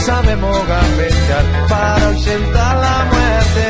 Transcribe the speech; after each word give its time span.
Sabemos 0.00 0.56
gambetear 0.66 1.44
para 1.68 2.06
ausentar 2.06 2.76
la 2.76 3.04
muerte. 3.12 3.68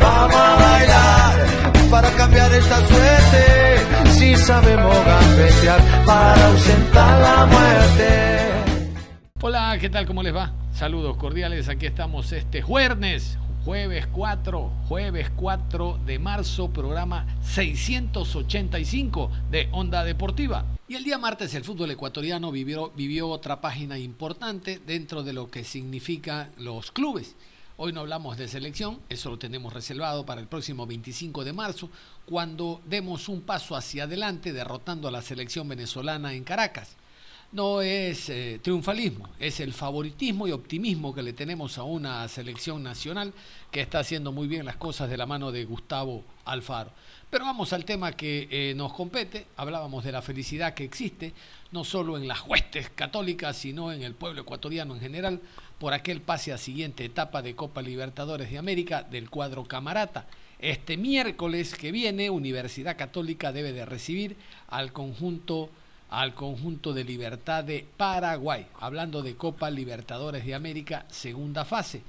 Vamos 0.00 0.36
a 0.36 0.56
bailar 0.56 1.90
para 1.90 2.10
cambiar 2.10 2.52
esta 2.52 2.76
suerte. 2.86 4.10
Si 4.10 4.36
sabemos 4.36 4.96
gambetear 5.04 5.80
para 6.04 6.46
ausentar 6.46 7.20
la 7.20 7.46
muerte. 7.46 8.46
Hola, 9.40 9.76
¿qué 9.80 9.88
tal? 9.88 10.06
¿Cómo 10.06 10.22
les 10.22 10.34
va? 10.34 10.52
Saludos 10.72 11.16
cordiales, 11.16 11.68
aquí 11.68 11.86
estamos 11.86 12.32
este 12.32 12.60
jueves, 12.60 13.38
jueves 13.66 14.06
4, 14.06 14.70
jueves 14.86 15.28
4 15.34 15.98
de 16.06 16.20
marzo, 16.20 16.70
programa 16.70 17.26
685 17.42 19.28
de 19.50 19.68
Onda 19.72 20.04
Deportiva. 20.04 20.64
Y 20.86 20.94
el 20.94 21.02
día 21.02 21.18
martes 21.18 21.52
el 21.52 21.64
fútbol 21.64 21.90
ecuatoriano 21.90 22.52
vivió, 22.52 22.92
vivió 22.94 23.28
otra 23.28 23.60
página 23.60 23.98
importante 23.98 24.80
dentro 24.86 25.24
de 25.24 25.32
lo 25.32 25.50
que 25.50 25.64
significan 25.64 26.52
los 26.58 26.92
clubes. 26.92 27.34
Hoy 27.76 27.92
no 27.92 28.02
hablamos 28.02 28.36
de 28.36 28.46
selección, 28.46 29.00
eso 29.08 29.30
lo 29.30 29.38
tenemos 29.40 29.72
reservado 29.72 30.24
para 30.24 30.40
el 30.40 30.46
próximo 30.46 30.86
25 30.86 31.42
de 31.42 31.52
marzo, 31.52 31.90
cuando 32.24 32.80
demos 32.86 33.28
un 33.28 33.40
paso 33.40 33.74
hacia 33.74 34.04
adelante 34.04 34.52
derrotando 34.52 35.08
a 35.08 35.10
la 35.10 35.22
selección 35.22 35.68
venezolana 35.68 36.34
en 36.34 36.44
Caracas 36.44 36.96
no 37.56 37.80
es 37.80 38.28
eh, 38.28 38.60
triunfalismo, 38.62 39.30
es 39.38 39.60
el 39.60 39.72
favoritismo 39.72 40.46
y 40.46 40.52
optimismo 40.52 41.14
que 41.14 41.22
le 41.22 41.32
tenemos 41.32 41.78
a 41.78 41.84
una 41.84 42.28
selección 42.28 42.82
nacional 42.82 43.32
que 43.70 43.80
está 43.80 44.00
haciendo 44.00 44.30
muy 44.30 44.46
bien 44.46 44.66
las 44.66 44.76
cosas 44.76 45.08
de 45.08 45.16
la 45.16 45.24
mano 45.24 45.50
de 45.50 45.64
Gustavo 45.64 46.22
Alfaro. 46.44 46.90
Pero 47.30 47.46
vamos 47.46 47.72
al 47.72 47.86
tema 47.86 48.12
que 48.12 48.46
eh, 48.50 48.74
nos 48.74 48.92
compete, 48.92 49.46
hablábamos 49.56 50.04
de 50.04 50.12
la 50.12 50.20
felicidad 50.20 50.74
que 50.74 50.84
existe, 50.84 51.32
no 51.72 51.82
solo 51.82 52.18
en 52.18 52.28
las 52.28 52.46
huestes 52.46 52.90
católicas, 52.90 53.56
sino 53.56 53.90
en 53.90 54.02
el 54.02 54.14
pueblo 54.14 54.42
ecuatoriano 54.42 54.94
en 54.94 55.00
general, 55.00 55.40
por 55.78 55.94
aquel 55.94 56.20
pase 56.20 56.52
a 56.52 56.58
siguiente 56.58 57.06
etapa 57.06 57.40
de 57.40 57.56
Copa 57.56 57.80
Libertadores 57.80 58.50
de 58.50 58.58
América 58.58 59.02
del 59.02 59.30
cuadro 59.30 59.64
Camarata. 59.64 60.26
Este 60.58 60.98
miércoles 60.98 61.74
que 61.74 61.90
viene, 61.90 62.28
Universidad 62.28 62.98
Católica 62.98 63.50
debe 63.50 63.72
de 63.72 63.86
recibir 63.86 64.36
al 64.68 64.92
conjunto 64.92 65.70
al 66.10 66.34
conjunto 66.34 66.92
de 66.92 67.04
Libertad 67.04 67.64
de 67.64 67.86
Paraguay, 67.96 68.66
hablando 68.80 69.22
de 69.22 69.36
Copa 69.36 69.70
Libertadores 69.70 70.44
de 70.44 70.54
América, 70.54 71.06
segunda 71.10 71.64
fase. 71.64 72.02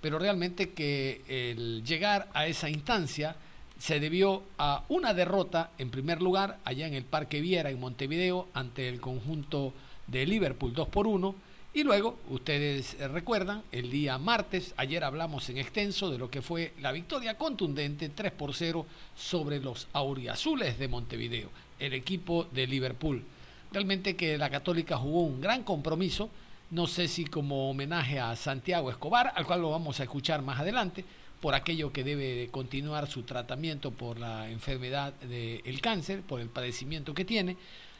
Pero 0.00 0.18
realmente 0.18 0.70
que 0.70 1.22
el 1.28 1.84
llegar 1.84 2.28
a 2.34 2.46
esa 2.46 2.68
instancia 2.68 3.36
se 3.78 3.98
debió 4.00 4.44
a 4.58 4.84
una 4.88 5.12
derrota, 5.12 5.70
en 5.76 5.90
primer 5.90 6.22
lugar, 6.22 6.58
allá 6.64 6.86
en 6.86 6.94
el 6.94 7.04
Parque 7.04 7.40
Viera, 7.40 7.70
en 7.70 7.80
Montevideo, 7.80 8.48
ante 8.54 8.88
el 8.88 9.00
conjunto 9.00 9.72
de 10.06 10.24
Liverpool 10.24 10.72
2 10.72 10.88
por 10.88 11.06
1. 11.06 11.34
Y 11.74 11.84
luego, 11.84 12.18
ustedes 12.28 12.96
recuerdan, 13.10 13.62
el 13.72 13.90
día 13.90 14.18
martes, 14.18 14.74
ayer 14.76 15.02
hablamos 15.02 15.48
en 15.48 15.58
extenso 15.58 16.10
de 16.10 16.18
lo 16.18 16.30
que 16.30 16.42
fue 16.42 16.74
la 16.80 16.92
victoria 16.92 17.38
contundente 17.38 18.08
3 18.08 18.32
por 18.32 18.54
0 18.54 18.86
sobre 19.16 19.58
los 19.58 19.88
auriazules 19.92 20.78
de 20.78 20.88
Montevideo, 20.88 21.48
el 21.78 21.94
equipo 21.94 22.46
de 22.52 22.66
Liverpool. 22.66 23.24
Realmente 23.72 24.16
que 24.16 24.36
la 24.36 24.50
Católica 24.50 24.98
jugó 24.98 25.22
un 25.22 25.40
gran 25.40 25.62
compromiso, 25.62 26.28
no 26.70 26.86
sé 26.86 27.08
si 27.08 27.24
como 27.24 27.70
homenaje 27.70 28.20
a 28.20 28.36
Santiago 28.36 28.90
Escobar, 28.90 29.32
al 29.34 29.46
cual 29.46 29.62
lo 29.62 29.70
vamos 29.70 29.98
a 29.98 30.02
escuchar 30.02 30.42
más 30.42 30.60
adelante, 30.60 31.04
por 31.40 31.54
aquello 31.54 31.90
que 31.90 32.04
debe 32.04 32.48
continuar 32.50 33.08
su 33.08 33.22
tratamiento 33.22 33.90
por 33.90 34.18
la 34.18 34.50
enfermedad 34.50 35.14
del 35.14 35.80
cáncer, 35.80 36.20
por 36.20 36.40
el 36.40 36.48
padecimiento 36.48 37.14
que 37.14 37.24
tiene, 37.24 37.56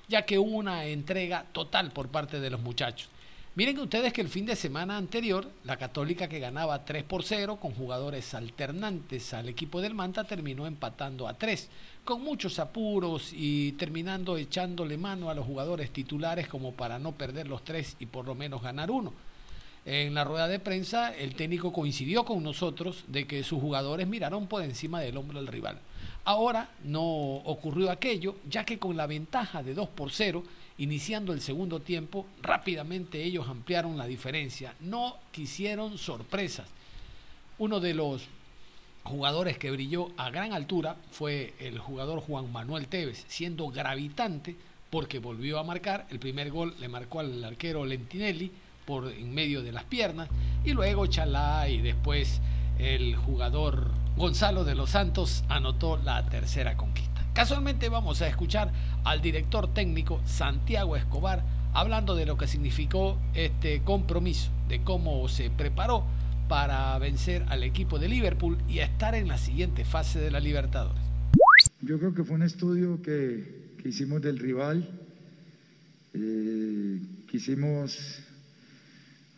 ya 0.08 0.26
que 0.26 0.38
hubo 0.38 0.56
una 0.56 0.84
entrega 0.84 1.46
total 1.52 1.90
por 1.90 2.08
parte 2.08 2.38
de 2.38 2.50
los 2.50 2.60
muchachos. 2.60 3.08
Miren 3.54 3.78
ustedes 3.80 4.14
que 4.14 4.22
el 4.22 4.30
fin 4.30 4.46
de 4.46 4.56
semana 4.56 4.96
anterior, 4.96 5.46
la 5.64 5.76
Católica 5.76 6.26
que 6.26 6.38
ganaba 6.38 6.86
3 6.86 7.02
por 7.02 7.22
0 7.22 7.56
con 7.60 7.74
jugadores 7.74 8.32
alternantes 8.32 9.34
al 9.34 9.46
equipo 9.46 9.82
del 9.82 9.92
Manta 9.92 10.24
terminó 10.24 10.66
empatando 10.66 11.28
a 11.28 11.34
3, 11.34 11.68
con 12.02 12.22
muchos 12.22 12.58
apuros 12.58 13.30
y 13.34 13.72
terminando 13.72 14.38
echándole 14.38 14.96
mano 14.96 15.28
a 15.28 15.34
los 15.34 15.44
jugadores 15.44 15.90
titulares 15.90 16.48
como 16.48 16.72
para 16.72 16.98
no 16.98 17.12
perder 17.12 17.46
los 17.46 17.62
3 17.62 17.96
y 18.00 18.06
por 18.06 18.24
lo 18.24 18.34
menos 18.34 18.62
ganar 18.62 18.90
uno. 18.90 19.12
En 19.84 20.14
la 20.14 20.24
rueda 20.24 20.48
de 20.48 20.58
prensa 20.58 21.14
el 21.14 21.34
técnico 21.34 21.74
coincidió 21.74 22.24
con 22.24 22.42
nosotros 22.42 23.04
de 23.08 23.26
que 23.26 23.44
sus 23.44 23.60
jugadores 23.60 24.08
miraron 24.08 24.46
por 24.46 24.62
encima 24.62 25.00
del 25.00 25.18
hombro 25.18 25.40
del 25.40 25.52
rival. 25.52 25.78
Ahora 26.24 26.70
no 26.84 27.02
ocurrió 27.02 27.90
aquello, 27.90 28.36
ya 28.48 28.64
que 28.64 28.78
con 28.78 28.96
la 28.96 29.06
ventaja 29.06 29.62
de 29.62 29.74
2 29.74 29.90
por 29.90 30.10
0 30.10 30.42
Iniciando 30.82 31.32
el 31.32 31.40
segundo 31.40 31.78
tiempo, 31.78 32.26
rápidamente 32.42 33.22
ellos 33.22 33.46
ampliaron 33.48 33.96
la 33.96 34.08
diferencia. 34.08 34.74
No 34.80 35.16
quisieron 35.30 35.96
sorpresas. 35.96 36.66
Uno 37.58 37.78
de 37.78 37.94
los 37.94 38.24
jugadores 39.04 39.58
que 39.58 39.70
brilló 39.70 40.08
a 40.16 40.30
gran 40.30 40.52
altura 40.52 40.96
fue 41.12 41.54
el 41.60 41.78
jugador 41.78 42.18
Juan 42.18 42.50
Manuel 42.50 42.88
Tevez, 42.88 43.24
siendo 43.28 43.68
gravitante 43.68 44.56
porque 44.90 45.20
volvió 45.20 45.60
a 45.60 45.62
marcar. 45.62 46.08
El 46.10 46.18
primer 46.18 46.50
gol 46.50 46.74
le 46.80 46.88
marcó 46.88 47.20
al 47.20 47.44
arquero 47.44 47.86
Lentinelli 47.86 48.50
por 48.84 49.06
en 49.12 49.32
medio 49.32 49.62
de 49.62 49.70
las 49.70 49.84
piernas 49.84 50.30
y 50.64 50.72
luego 50.72 51.06
Chalá 51.06 51.68
y 51.68 51.80
después 51.80 52.40
el 52.80 53.14
jugador 53.14 53.88
Gonzalo 54.16 54.64
de 54.64 54.74
los 54.74 54.90
Santos 54.90 55.44
anotó 55.48 55.96
la 55.96 56.26
tercera 56.26 56.76
conquista. 56.76 57.11
Casualmente 57.34 57.88
vamos 57.88 58.20
a 58.20 58.28
escuchar 58.28 58.70
al 59.04 59.22
director 59.22 59.72
técnico 59.72 60.20
Santiago 60.26 60.96
Escobar 60.96 61.42
hablando 61.72 62.14
de 62.14 62.26
lo 62.26 62.36
que 62.36 62.46
significó 62.46 63.18
este 63.32 63.80
compromiso, 63.80 64.50
de 64.68 64.82
cómo 64.82 65.26
se 65.28 65.48
preparó 65.48 66.04
para 66.46 66.98
vencer 66.98 67.46
al 67.48 67.62
equipo 67.62 67.98
de 67.98 68.08
Liverpool 68.08 68.58
y 68.68 68.80
estar 68.80 69.14
en 69.14 69.28
la 69.28 69.38
siguiente 69.38 69.86
fase 69.86 70.18
de 70.20 70.30
la 70.30 70.40
Libertadores. 70.40 71.00
Yo 71.80 71.98
creo 71.98 72.14
que 72.14 72.22
fue 72.22 72.36
un 72.36 72.42
estudio 72.42 73.00
que, 73.00 73.72
hicimos 73.82 74.20
del 74.20 74.38
rival. 74.38 74.86
Eh, 76.12 77.00
quisimos 77.30 78.20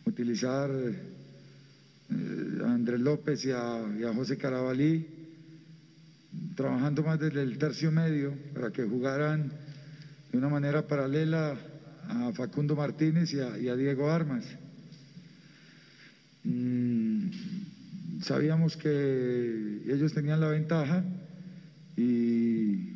utilizar 0.05 0.69
eh, 0.69 2.61
a 2.61 2.73
Andrés 2.73 2.99
López 2.99 3.45
y 3.45 3.51
a, 3.51 3.81
y 3.97 4.03
a 4.03 4.13
José 4.13 4.37
Carabalí 4.37 5.24
trabajando 6.55 7.03
más 7.03 7.19
desde 7.19 7.41
el 7.41 7.57
tercio 7.57 7.91
medio 7.91 8.33
para 8.53 8.71
que 8.71 8.83
jugaran 8.83 9.51
de 10.31 10.37
una 10.37 10.49
manera 10.49 10.87
paralela 10.87 11.55
a 12.07 12.31
Facundo 12.33 12.75
Martínez 12.75 13.33
y 13.33 13.39
a, 13.39 13.75
Diego 13.75 14.09
Armas. 14.09 14.45
Mm, 16.43 17.29
sabíamos 18.21 18.77
que 18.77 19.81
ellos 19.87 20.13
tenían 20.13 20.39
la 20.39 20.49
ventaja 20.49 21.03
y 21.97 22.95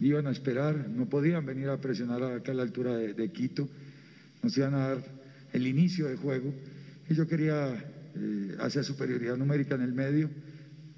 iban 0.00 0.26
a 0.26 0.30
esperar, 0.30 0.88
no 0.88 1.06
podían 1.08 1.44
venir 1.44 1.68
a 1.68 1.80
presionar 1.80 2.22
acá 2.22 2.52
a 2.52 2.54
la 2.54 2.62
altura 2.62 2.96
de, 2.96 3.32
Quito, 3.32 3.68
nos 4.42 4.56
iban 4.56 4.74
a 4.74 4.88
dar 4.88 4.98
el 5.52 5.66
inicio 5.66 6.06
del 6.06 6.16
juego 6.16 6.54
y 7.08 7.14
yo 7.14 7.26
quería 7.26 7.74
eh, 8.14 8.56
hacer 8.60 8.84
superioridad 8.84 9.36
numérica 9.36 9.74
en 9.74 9.82
el 9.82 9.92
medio, 9.92 10.30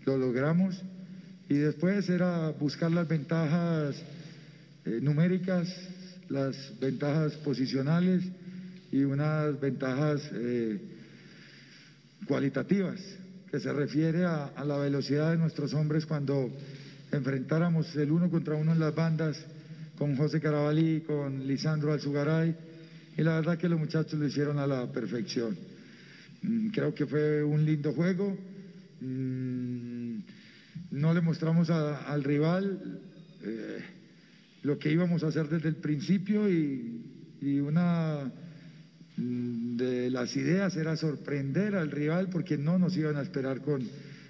lo 0.04 0.18
logramos 0.18 0.82
y 1.50 1.56
después 1.58 2.08
era 2.08 2.50
buscar 2.50 2.92
las 2.92 3.08
ventajas 3.08 3.96
eh, 4.84 5.00
numéricas, 5.02 5.68
las 6.28 6.56
ventajas 6.78 7.32
posicionales 7.38 8.22
y 8.92 9.02
unas 9.02 9.60
ventajas 9.60 10.22
eh, 10.32 10.78
cualitativas, 12.28 13.00
que 13.50 13.58
se 13.58 13.72
refiere 13.72 14.24
a, 14.24 14.52
la 14.64 14.76
velocidad 14.76 15.32
de 15.32 15.38
nuestros 15.38 15.74
hombres 15.74 16.06
cuando 16.06 16.48
enfrentáramos 17.10 17.96
el 17.96 18.12
uno 18.12 18.30
contra 18.30 18.54
uno 18.54 18.70
en 18.70 18.78
las 18.78 18.94
bandas 18.94 19.36
con 19.98 20.16
José 20.16 20.40
Carabalí, 20.40 21.00
con 21.00 21.48
Lisandro 21.48 21.92
Alzugaray, 21.92 22.54
y 23.18 23.22
la 23.22 23.34
verdad 23.34 23.58
que 23.58 23.68
los 23.68 23.80
muchachos 23.80 24.20
lo 24.20 24.28
hicieron 24.28 24.60
a 24.60 24.68
la 24.68 24.86
perfección. 24.86 25.56
Mm, 26.42 26.68
creo 26.68 26.94
que 26.94 27.06
fue 27.06 27.42
un 27.42 27.64
lindo 27.64 27.92
juego 27.92 28.38
mm, 29.00 30.18
no 30.90 31.14
le 31.14 31.20
mostramos 31.20 31.70
al 31.70 32.24
rival 32.24 33.00
eh, 33.42 33.78
lo 34.62 34.78
que 34.78 34.90
íbamos 34.92 35.22
a 35.22 35.28
hacer 35.28 35.48
desde 35.48 35.68
el 35.68 35.76
principio 35.76 36.48
y, 36.50 37.06
una 37.60 38.30
mm, 39.16 39.76
de 39.76 40.10
las 40.10 40.36
ideas 40.36 40.76
era 40.76 40.96
sorprender 40.96 41.74
al 41.74 41.90
rival 41.90 42.28
porque 42.28 42.58
no 42.58 42.78
nos 42.78 42.96
iban 42.96 43.16
a 43.16 43.22
esperar 43.22 43.62
con, 43.62 43.82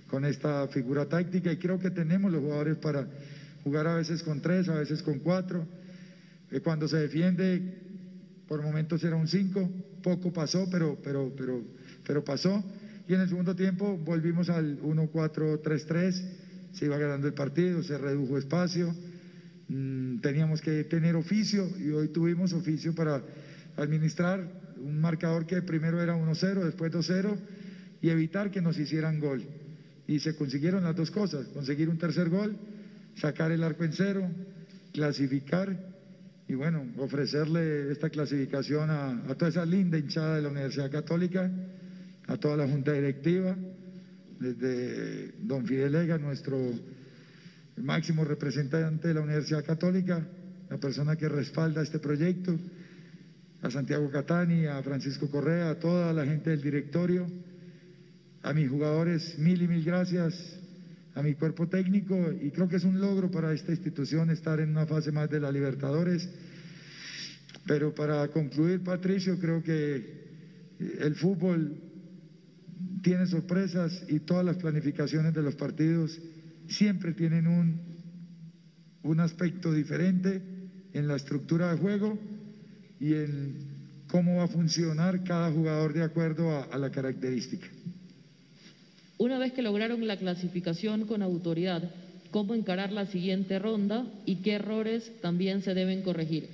con 0.09 0.25
esta 0.25 0.69
figura 0.69 1.07
táctica 1.07 1.51
y 1.53 1.57
creo 1.57 1.79
que 1.81 1.91
tenemos 1.91 2.31
los 2.31 2.41
jugadores 2.41 2.77
para 2.77 3.09
jugar 3.65 3.87
a 3.89 3.97
veces 3.97 4.23
con 4.23 4.41
tres, 4.41 4.69
a 4.69 4.75
veces 4.75 5.03
con 5.03 5.19
cuatro. 5.19 5.67
Eh, 6.51 6.61
cuando 6.61 6.87
se 6.87 6.99
defiende, 6.99 7.79
por 8.47 8.63
momentos 8.63 9.03
era 9.03 9.17
un 9.17 9.29
cinco, 9.29 9.69
poco 10.03 10.33
pasó, 10.33 10.69
pero, 10.71 10.99
pero, 11.03 11.33
pero, 11.37 11.63
pero 12.07 12.25
pasó. 12.25 12.63
Y 13.09 13.15
en 13.15 13.21
el 13.21 13.29
segundo 13.29 13.57
tiempo 13.57 13.97
volvimos 13.97 14.51
al 14.51 14.81
1-4-3-3, 14.83 16.23
se 16.73 16.87
iba 16.87 16.99
ganando 16.99 17.27
el 17.27 17.35
partido, 17.35 17.83
se 17.83 17.99
redujo 17.99 18.39
espacio, 18.39 18.95
mm, 19.69 20.19
teníamos 20.21 20.61
que 20.61 20.85
tener 20.85 21.17
oficio 21.17 21.69
y 21.79 21.91
hoy 21.91 22.09
tuvimos 22.09 22.53
oficio 22.53 22.95
para 22.95 23.23
administrar 23.77 24.41
un 24.79 25.01
marcador 25.01 25.47
que 25.47 25.63
primero 25.63 26.01
era 26.01 26.17
1-0, 26.17 26.65
después 26.65 26.93
2-0 26.93 27.37
y 28.01 28.09
evitar 28.09 28.51
que 28.51 28.63
nos 28.63 28.79
hicieran 28.79 29.21
gol. 29.21 29.43
Y 30.07 30.21
se 30.21 30.35
consiguieron 30.35 30.85
las 30.85 30.97
dos 30.97 31.11
cosas, 31.11 31.47
conseguir 31.49 31.89
un 31.89 31.99
tercer 31.99 32.29
gol, 32.29 32.57
sacar 33.17 33.53
el 33.53 33.63
arco 33.63 33.85
en 33.85 33.93
cero, 33.93 34.29
clasificar 34.93 35.91
y 36.49 36.55
bueno, 36.55 36.85
ofrecerle 36.97 37.93
esta 37.93 38.11
clasificación 38.11 38.91
a, 38.91 39.11
a 39.29 39.35
toda 39.37 39.51
esa 39.51 39.65
linda 39.65 39.99
hinchada 39.99 40.37
de 40.37 40.43
la 40.43 40.49
Universidad 40.49 40.91
Católica 40.91 41.51
a 42.31 42.37
toda 42.37 42.57
la 42.57 42.69
Junta 42.69 42.93
Directiva, 42.93 43.57
desde 44.41 45.33
don 45.43 45.67
Fidel 45.67 45.95
Ega, 45.95 46.19
nuestro 46.19 46.59
máximo 47.77 48.25
representante 48.25 49.09
de 49.09 49.15
la 49.15 49.21
Universidad 49.21 49.65
Católica, 49.65 50.27
la 50.69 50.79
persona 50.79 51.15
que 51.15 51.29
respalda 51.29 51.83
este 51.83 51.99
proyecto, 51.99 52.59
a 53.63 53.71
Santiago 53.71 54.11
Catani, 54.11 54.67
a 54.67 54.83
Francisco 54.83 55.31
Correa, 55.31 55.71
a 55.71 55.79
toda 55.79 56.13
la 56.15 56.25
gente 56.25 56.51
del 56.51 56.63
directorio, 56.63 57.27
a 58.43 58.55
mis 58.55 58.71
jugadores, 58.71 59.39
mil 59.39 59.61
y 59.61 59.69
mil 59.69 59.85
gracias, 59.85 60.35
a 61.15 61.23
mi 61.23 61.35
cuerpo 61.35 61.69
técnico, 61.69 62.33
y 62.33 62.51
creo 62.51 62.69
que 62.69 62.77
es 62.77 62.85
un 62.85 62.99
logro 62.99 63.31
para 63.31 63.53
esta 63.53 63.73
institución 63.73 64.31
estar 64.31 64.59
en 64.61 64.71
una 64.71 64.87
fase 64.87 65.13
más 65.13 65.29
de 65.29 65.41
la 65.41 65.53
Libertadores. 65.53 66.27
Pero 67.67 67.95
para 67.95 68.27
concluir, 68.29 68.83
Patricio, 68.83 69.39
creo 69.39 69.63
que 69.63 70.25
el 70.79 71.15
fútbol 71.17 71.90
tiene 73.03 73.27
sorpresas 73.27 74.05
y 74.09 74.21
todas 74.21 74.45
las 74.45 74.57
planificaciones 74.57 75.35
de 75.35 75.43
los 75.43 75.55
partidos 75.55 76.19
siempre 76.69 77.13
tienen 77.13 77.47
un, 77.47 77.81
un 79.03 79.21
aspecto 79.21 79.73
diferente 79.73 80.43
en 80.93 81.09
la 81.09 81.17
estructura 81.17 81.73
de 81.73 81.79
juego 81.79 82.19
y 82.99 83.15
en 83.15 83.55
cómo 84.09 84.37
va 84.37 84.45
a 84.45 84.49
funcionar 84.49 85.25
cada 85.25 85.51
jugador 85.51 85.93
de 85.93 86.03
acuerdo 86.03 86.51
a, 86.51 86.65
a 86.65 86.79
la 86.79 86.91
característica. 86.91 87.67
Una 89.19 89.39
vez 89.39 89.53
que 89.53 89.63
lograron 89.63 90.07
la 90.07 90.17
clasificación 90.17 91.07
con 91.07 91.23
autoridad, 91.23 91.91
¿cómo 92.31 92.55
encarar 92.55 92.93
la 92.93 93.07
siguiente 93.07 93.59
ronda 93.59 94.07
y 94.25 94.37
qué 94.37 94.55
errores 94.55 95.13
también 95.21 95.63
se 95.63 95.75
deben 95.75 96.03
corregir? 96.03 96.49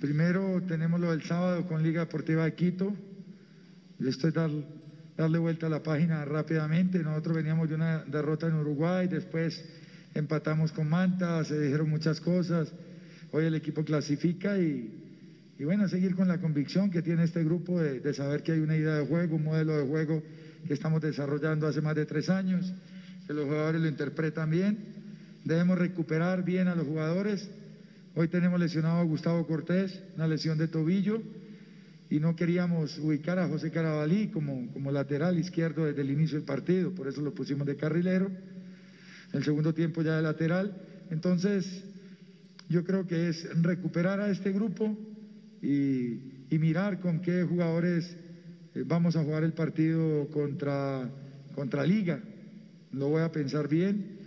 Primero 0.00 0.62
tenemos 0.68 1.00
lo 1.00 1.10
del 1.10 1.22
sábado 1.22 1.66
con 1.66 1.82
Liga 1.82 2.02
Deportiva 2.02 2.44
de 2.44 2.54
Quito. 2.54 2.94
Estoy 4.00 4.30
dando 4.30 4.64
darle 5.18 5.38
vuelta 5.38 5.66
a 5.66 5.70
la 5.70 5.82
página 5.82 6.24
rápidamente. 6.24 7.00
Nosotros 7.00 7.36
veníamos 7.36 7.68
de 7.68 7.74
una 7.74 8.04
derrota 8.04 8.46
en 8.46 8.54
Uruguay, 8.54 9.08
después 9.08 9.62
empatamos 10.14 10.70
con 10.70 10.88
Manta, 10.88 11.44
se 11.44 11.60
dijeron 11.60 11.90
muchas 11.90 12.20
cosas. 12.20 12.72
Hoy 13.32 13.44
el 13.44 13.56
equipo 13.56 13.84
clasifica 13.84 14.56
y, 14.56 15.56
y 15.58 15.64
bueno, 15.64 15.88
seguir 15.88 16.14
con 16.14 16.28
la 16.28 16.40
convicción 16.40 16.88
que 16.90 17.02
tiene 17.02 17.24
este 17.24 17.42
grupo 17.42 17.80
de, 17.80 17.98
de, 17.98 18.14
saber 18.14 18.44
que 18.44 18.52
hay 18.52 18.60
una 18.60 18.76
idea 18.76 18.94
de 18.94 19.06
juego, 19.06 19.36
un 19.36 19.44
modelo 19.44 19.76
de 19.76 19.86
juego 19.86 20.22
que 20.66 20.72
estamos 20.72 21.02
desarrollando 21.02 21.66
hace 21.66 21.80
más 21.80 21.96
de 21.96 22.06
tres 22.06 22.30
años, 22.30 22.72
que 23.26 23.32
los 23.32 23.44
jugadores 23.44 23.80
lo 23.80 23.88
interpretan 23.88 24.48
bien. 24.48 24.78
Debemos 25.44 25.78
recuperar 25.78 26.44
bien 26.44 26.68
a 26.68 26.76
los 26.76 26.86
jugadores. 26.86 27.50
Hoy 28.14 28.28
tenemos 28.28 28.60
lesionado 28.60 29.00
a 29.00 29.02
Gustavo 29.02 29.46
Cortés, 29.48 30.00
una 30.14 30.28
lesión 30.28 30.58
de 30.58 30.68
tobillo 30.68 31.20
y 32.10 32.20
no 32.20 32.34
queríamos 32.34 32.98
ubicar 32.98 33.38
a 33.38 33.48
José 33.48 33.70
Carabalí 33.70 34.28
como, 34.28 34.70
como 34.72 34.90
lateral 34.90 35.38
izquierdo 35.38 35.84
desde 35.84 36.00
el 36.00 36.10
inicio 36.10 36.38
del 36.38 36.46
partido, 36.46 36.94
por 36.94 37.06
eso 37.08 37.20
lo 37.20 37.34
pusimos 37.34 37.66
de 37.66 37.76
carrilero, 37.76 38.30
el 39.32 39.44
segundo 39.44 39.74
tiempo 39.74 40.02
ya 40.02 40.16
de 40.16 40.22
lateral. 40.22 40.72
Entonces, 41.10 41.84
yo 42.68 42.84
creo 42.84 43.06
que 43.06 43.28
es 43.28 43.46
recuperar 43.62 44.20
a 44.20 44.30
este 44.30 44.52
grupo 44.52 44.96
y, 45.60 46.46
y 46.50 46.58
mirar 46.58 47.00
con 47.00 47.20
qué 47.20 47.44
jugadores 47.44 48.16
eh, 48.74 48.84
vamos 48.86 49.16
a 49.16 49.22
jugar 49.22 49.44
el 49.44 49.52
partido 49.52 50.28
contra, 50.30 51.10
contra 51.54 51.84
Liga. 51.84 52.20
Lo 52.92 53.08
voy 53.08 53.22
a 53.22 53.30
pensar 53.30 53.68
bien 53.68 54.18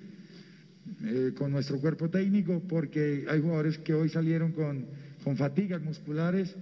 eh, 1.03 1.33
con 1.35 1.51
nuestro 1.51 1.79
cuerpo 1.79 2.09
técnico 2.09 2.61
porque 2.67 3.25
hay 3.27 3.41
jugadores 3.41 3.79
que 3.79 3.93
hoy 3.93 4.09
salieron 4.09 4.51
con, 4.51 4.85
con 5.23 5.35
fatigas 5.35 5.81
musculares 5.81 6.55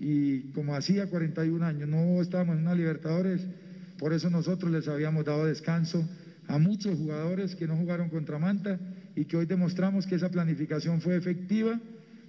y 0.00 0.40
como 0.54 0.74
hacía 0.74 1.10
41 1.10 1.64
años 1.64 1.88
no 1.88 2.22
estábamos 2.22 2.56
en 2.56 2.62
una 2.62 2.74
Libertadores, 2.74 3.42
por 3.98 4.14
eso 4.14 4.30
nosotros 4.30 4.72
les 4.72 4.88
habíamos 4.88 5.26
dado 5.26 5.44
descanso 5.44 6.08
a 6.48 6.58
muchos 6.58 6.96
jugadores 6.96 7.54
que 7.54 7.66
no 7.66 7.76
jugaron 7.76 8.08
contra 8.08 8.38
Manta 8.38 8.80
y 9.14 9.26
que 9.26 9.36
hoy 9.36 9.44
demostramos 9.44 10.06
que 10.06 10.14
esa 10.14 10.30
planificación 10.30 11.02
fue 11.02 11.16
efectiva, 11.16 11.78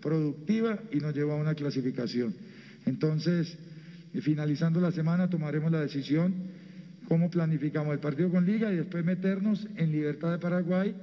productiva 0.01 0.79
y 0.91 0.97
nos 0.97 1.15
llevó 1.15 1.31
a 1.31 1.37
una 1.37 1.55
clasificación. 1.55 2.35
Entonces, 2.85 3.57
finalizando 4.21 4.81
la 4.81 4.91
semana 4.91 5.29
tomaremos 5.29 5.71
la 5.71 5.79
decisión 5.79 6.33
cómo 7.07 7.29
planificamos 7.29 7.93
el 7.93 7.99
partido 7.99 8.29
con 8.29 8.45
Liga 8.45 8.71
y 8.71 8.77
después 8.77 9.05
meternos 9.05 9.65
en 9.77 9.93
Libertad 9.93 10.31
de 10.31 10.39
Paraguay, 10.39 10.93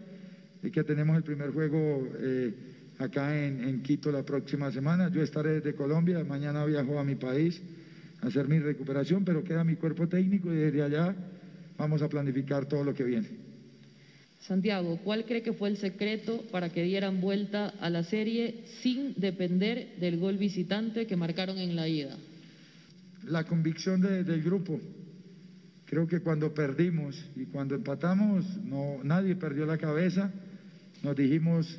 que 0.70 0.84
tenemos 0.84 1.16
el 1.16 1.22
primer 1.22 1.50
juego. 1.50 2.06
Eh, 2.18 2.54
acá 2.98 3.44
en, 3.44 3.82
Quito 3.82 4.10
la 4.10 4.22
próxima 4.22 4.70
semana. 4.70 5.10
Yo 5.10 5.22
estaré 5.22 5.60
desde 5.60 5.74
Colombia, 5.74 6.22
mañana 6.24 6.64
viajo 6.64 6.98
a 6.98 7.04
mi 7.04 7.14
país 7.14 7.60
a 8.20 8.26
hacer 8.26 8.48
mi 8.48 8.58
recuperación, 8.58 9.24
pero 9.24 9.44
queda 9.44 9.64
mi 9.64 9.76
cuerpo 9.76 10.08
técnico 10.08 10.52
y 10.52 10.56
desde 10.56 10.82
allá 10.82 11.14
vamos 11.76 12.02
a 12.02 12.08
planificar 12.08 12.66
todo 12.66 12.82
lo 12.82 12.94
que 12.94 13.04
viene. 13.04 13.28
Santiago, 14.40 14.98
¿cuál 15.04 15.24
cree 15.24 15.42
que 15.42 15.52
fue 15.52 15.68
el 15.68 15.76
secreto 15.76 16.44
para 16.50 16.70
que 16.70 16.82
dieran 16.82 17.20
vuelta 17.20 17.68
a 17.80 17.90
la 17.90 18.02
serie 18.02 18.64
sin 18.82 19.14
depender 19.16 19.96
del 20.00 20.18
gol 20.18 20.38
visitante 20.38 21.06
que 21.06 21.16
marcaron 21.16 21.58
en 21.58 21.76
la 21.76 21.88
ida? 21.88 22.16
La 23.26 23.44
convicción 23.44 24.00
del 24.00 24.42
grupo. 24.42 24.80
Creo 25.84 26.06
que 26.06 26.20
cuando 26.20 26.52
perdimos 26.52 27.16
y 27.34 27.46
cuando 27.46 27.74
empatamos, 27.74 28.44
no, 28.64 28.98
nadie 29.02 29.36
perdió 29.36 29.66
la 29.66 29.78
cabeza. 29.78 30.30
Nos 31.02 31.16
dijimos, 31.16 31.78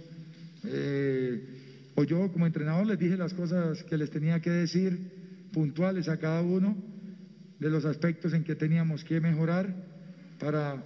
eh, 0.65 1.91
o 1.95 2.03
yo 2.03 2.31
como 2.31 2.45
entrenador 2.45 2.85
les 2.85 2.99
dije 2.99 3.17
las 3.17 3.33
cosas 3.33 3.83
que 3.83 3.97
les 3.97 4.09
tenía 4.09 4.39
que 4.39 4.49
decir, 4.49 5.49
puntuales 5.51 6.07
a 6.07 6.17
cada 6.17 6.41
uno 6.41 6.77
de 7.59 7.69
los 7.69 7.85
aspectos 7.85 8.33
en 8.33 8.43
que 8.43 8.55
teníamos 8.55 9.03
que 9.03 9.19
mejorar 9.19 9.73
para 10.39 10.83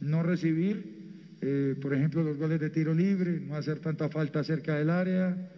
no 0.00 0.22
recibir, 0.22 1.36
eh, 1.40 1.76
por 1.80 1.94
ejemplo, 1.94 2.22
los 2.22 2.36
goles 2.36 2.60
de 2.60 2.70
tiro 2.70 2.94
libre, 2.94 3.40
no 3.40 3.56
hacer 3.56 3.78
tanta 3.78 4.08
falta 4.08 4.44
cerca 4.44 4.76
del 4.76 4.90
área. 4.90 5.50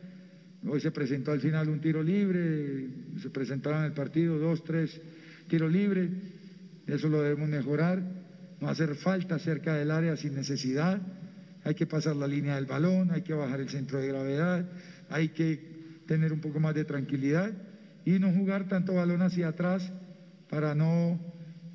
Hoy 0.66 0.80
se 0.80 0.92
presentó 0.92 1.32
al 1.32 1.40
final 1.40 1.68
un 1.68 1.80
tiro 1.80 2.02
libre, 2.02 2.88
se 3.20 3.30
presentaron 3.30 3.80
en 3.80 3.86
el 3.86 3.92
partido 3.92 4.38
dos, 4.38 4.62
tres 4.64 5.00
tiros 5.48 5.70
libres, 5.70 6.10
eso 6.86 7.08
lo 7.08 7.20
debemos 7.20 7.48
mejorar, 7.48 8.02
no 8.60 8.68
hacer 8.68 8.94
falta 8.94 9.38
cerca 9.38 9.74
del 9.74 9.90
área 9.90 10.16
sin 10.16 10.34
necesidad 10.34 11.00
hay 11.64 11.74
que 11.74 11.86
pasar 11.86 12.14
la 12.16 12.28
línea 12.28 12.56
del 12.56 12.66
balón, 12.66 13.10
hay 13.10 13.22
que 13.22 13.32
bajar 13.32 13.60
el 13.60 13.70
centro 13.70 13.98
de 13.98 14.08
gravedad, 14.08 14.68
hay 15.08 15.30
que 15.30 16.02
tener 16.06 16.32
un 16.32 16.40
poco 16.40 16.60
más 16.60 16.74
de 16.74 16.84
tranquilidad 16.84 17.52
y 18.04 18.18
no 18.18 18.30
jugar 18.32 18.68
tanto 18.68 18.94
balón 18.94 19.22
hacia 19.22 19.48
atrás 19.48 19.90
para 20.50 20.74
no 20.74 21.18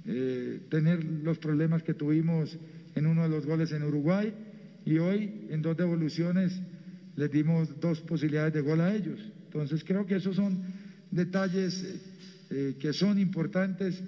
eh, 0.05 0.61
tener 0.69 1.03
los 1.03 1.39
problemas 1.39 1.81
que 1.81 1.95
tuvimos 1.95 2.57
en 2.95 3.07
uno 3.07 3.23
de 3.23 3.29
los 3.29 3.45
goles 3.45 3.71
en 3.71 3.83
Uruguay 3.83 4.33
y 4.85 4.97
hoy 4.99 5.47
en 5.49 5.61
dos 5.61 5.75
devoluciones 5.75 6.59
les 7.15 7.31
dimos 7.31 7.79
dos 7.79 7.99
posibilidades 8.01 8.53
de 8.53 8.61
gol 8.61 8.81
a 8.81 8.93
ellos. 8.93 9.19
Entonces 9.45 9.83
creo 9.83 10.05
que 10.05 10.17
esos 10.17 10.35
son 10.35 10.63
detalles 11.09 11.83
eh, 12.51 12.75
que 12.79 12.93
son 12.93 13.19
importantes 13.19 14.01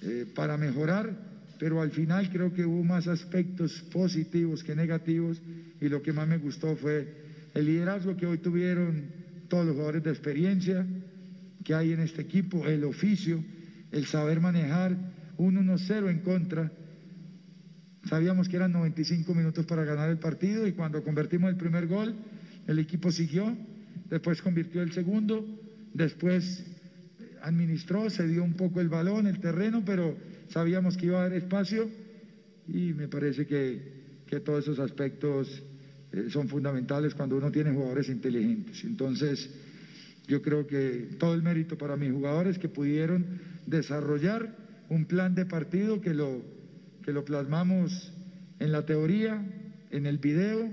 eh, 0.00 0.26
para 0.34 0.56
mejorar 0.56 1.31
pero 1.62 1.80
al 1.80 1.92
final 1.92 2.28
creo 2.28 2.52
que 2.52 2.66
hubo 2.66 2.82
más 2.82 3.06
aspectos 3.06 3.82
positivos 3.92 4.64
que 4.64 4.74
negativos 4.74 5.40
y 5.80 5.88
lo 5.88 6.02
que 6.02 6.12
más 6.12 6.26
me 6.26 6.38
gustó 6.38 6.74
fue 6.74 7.06
el 7.54 7.66
liderazgo 7.66 8.16
que 8.16 8.26
hoy 8.26 8.38
tuvieron 8.38 9.04
todos 9.46 9.66
los 9.66 9.74
jugadores 9.74 10.02
de 10.02 10.10
experiencia 10.10 10.84
que 11.62 11.72
hay 11.72 11.92
en 11.92 12.00
este 12.00 12.22
equipo, 12.22 12.66
el 12.66 12.82
oficio, 12.82 13.44
el 13.92 14.06
saber 14.06 14.40
manejar 14.40 14.96
un 15.36 15.54
1-0 15.54 16.10
en 16.10 16.18
contra. 16.18 16.72
Sabíamos 18.06 18.48
que 18.48 18.56
eran 18.56 18.72
95 18.72 19.32
minutos 19.32 19.64
para 19.64 19.84
ganar 19.84 20.10
el 20.10 20.18
partido 20.18 20.66
y 20.66 20.72
cuando 20.72 21.04
convertimos 21.04 21.48
el 21.48 21.56
primer 21.56 21.86
gol, 21.86 22.16
el 22.66 22.80
equipo 22.80 23.12
siguió, 23.12 23.56
después 24.10 24.42
convirtió 24.42 24.82
el 24.82 24.90
segundo, 24.90 25.46
después 25.94 26.64
administró, 27.40 28.10
se 28.10 28.26
dio 28.26 28.42
un 28.42 28.54
poco 28.54 28.80
el 28.80 28.88
balón, 28.88 29.28
el 29.28 29.38
terreno, 29.38 29.84
pero 29.86 30.16
sabíamos 30.52 30.96
que 30.96 31.06
iba 31.06 31.18
a 31.18 31.24
haber 31.24 31.42
espacio 31.42 31.88
y 32.68 32.92
me 32.92 33.08
parece 33.08 33.46
que, 33.46 34.02
todos 34.44 34.64
esos 34.64 34.78
aspectos 34.78 35.62
eh, 36.10 36.28
son 36.30 36.48
fundamentales 36.48 37.14
cuando 37.14 37.36
uno 37.36 37.50
tiene 37.50 37.70
jugadores 37.70 38.08
inteligentes. 38.08 38.82
Entonces, 38.82 39.50
yo 40.26 40.40
creo 40.40 40.66
que 40.66 41.10
todo 41.18 41.34
el 41.34 41.42
mérito 41.42 41.76
para 41.76 41.98
mis 41.98 42.10
jugadores 42.10 42.58
que 42.58 42.70
pudieron 42.70 43.26
desarrollar 43.66 44.56
un 44.88 45.04
plan 45.04 45.34
de 45.34 45.44
partido 45.44 46.00
que 46.00 46.14
lo, 46.14 46.40
que 47.04 47.12
lo 47.12 47.26
plasmamos 47.26 48.10
en 48.58 48.72
la 48.72 48.86
teoría, 48.86 49.44
en 49.90 50.06
el 50.06 50.16
video, 50.16 50.72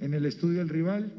en 0.00 0.12
el 0.12 0.26
estudio 0.26 0.58
del 0.58 0.68
rival 0.68 1.12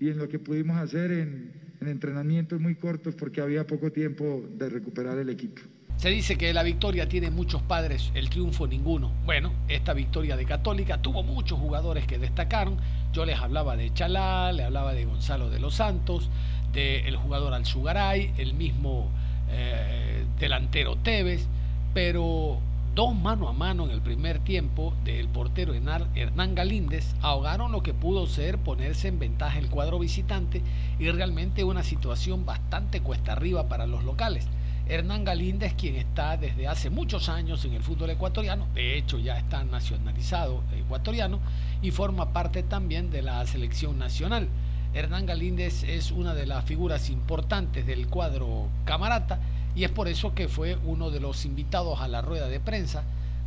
y 0.00 0.08
en 0.08 0.16
lo 0.16 0.30
que 0.30 0.38
pudimos 0.38 0.78
hacer 0.78 1.10
en 1.10 1.52
entrenamientos 1.82 2.58
muy 2.58 2.76
cortos 2.76 3.14
porque 3.16 3.42
había 3.42 3.66
poco 3.66 3.92
tiempo 3.92 4.48
de 4.56 4.70
recuperar 4.70 5.18
el 5.18 5.28
equipo. 5.28 5.60
Se 5.98 6.10
dice 6.10 6.38
que 6.38 6.54
la 6.54 6.62
victoria 6.62 7.08
tiene 7.08 7.28
muchos 7.28 7.60
padres, 7.60 8.12
el 8.14 8.30
triunfo 8.30 8.68
ninguno. 8.68 9.10
Bueno, 9.24 9.52
esta 9.66 9.94
victoria 9.94 10.36
de 10.36 10.44
Católica 10.44 11.02
tuvo 11.02 11.24
muchos 11.24 11.58
jugadores 11.58 12.06
que 12.06 12.18
destacaron. 12.18 12.76
Yo 13.12 13.24
les 13.24 13.36
hablaba 13.40 13.76
de 13.76 13.92
Chalá, 13.92 14.52
le 14.52 14.62
hablaba 14.62 14.94
de 14.94 15.06
Gonzalo 15.06 15.50
de 15.50 15.58
los 15.58 15.74
Santos, 15.74 16.30
del 16.72 17.16
jugador 17.16 17.52
Alzugaray, 17.52 18.32
el 18.38 18.54
mismo 18.54 19.08
eh, 19.50 20.24
delantero 20.38 20.94
Tevez, 20.94 21.48
pero 21.94 22.60
dos 22.94 23.16
mano 23.16 23.48
a 23.48 23.52
mano 23.52 23.84
en 23.84 23.90
el 23.90 24.00
primer 24.00 24.38
tiempo 24.38 24.94
del 25.02 25.26
portero 25.26 25.74
Hernán 25.74 26.54
Galíndez 26.54 27.16
ahogaron 27.22 27.72
lo 27.72 27.82
que 27.82 27.92
pudo 27.92 28.28
ser 28.28 28.58
ponerse 28.58 29.08
en 29.08 29.18
ventaja 29.18 29.58
el 29.58 29.68
cuadro 29.68 29.98
visitante 29.98 30.62
y 31.00 31.10
realmente 31.10 31.64
una 31.64 31.82
situación 31.82 32.46
bastante 32.46 33.00
cuesta 33.00 33.32
arriba 33.32 33.68
para 33.68 33.88
los 33.88 34.04
locales. 34.04 34.46
Hernán 34.90 35.22
Galíndez, 35.22 35.74
quien 35.74 35.96
está 35.96 36.38
desde 36.38 36.66
hace 36.66 36.88
muchos 36.88 37.28
años 37.28 37.62
en 37.66 37.74
el 37.74 37.82
fútbol 37.82 38.08
ecuatoriano, 38.08 38.66
de 38.74 38.96
hecho 38.96 39.18
ya 39.18 39.36
está 39.36 39.62
nacionalizado 39.62 40.64
ecuatoriano 40.74 41.40
y 41.82 41.90
forma 41.90 42.32
parte 42.32 42.62
también 42.62 43.10
de 43.10 43.20
la 43.20 43.46
selección 43.46 43.98
nacional. 43.98 44.48
Hernán 44.94 45.26
Galíndez 45.26 45.82
es 45.82 46.10
una 46.10 46.34
de 46.34 46.46
las 46.46 46.64
figuras 46.64 47.10
importantes 47.10 47.86
del 47.86 48.06
cuadro 48.06 48.70
camarata 48.86 49.38
y 49.76 49.84
es 49.84 49.90
por 49.90 50.08
eso 50.08 50.34
que 50.34 50.48
fue 50.48 50.76
uno 50.76 51.10
de 51.10 51.20
los 51.20 51.44
invitados 51.44 52.00
a 52.00 52.08
la 52.08 52.22
rueda 52.22 52.48
de 52.48 52.58
prensa 52.58 53.04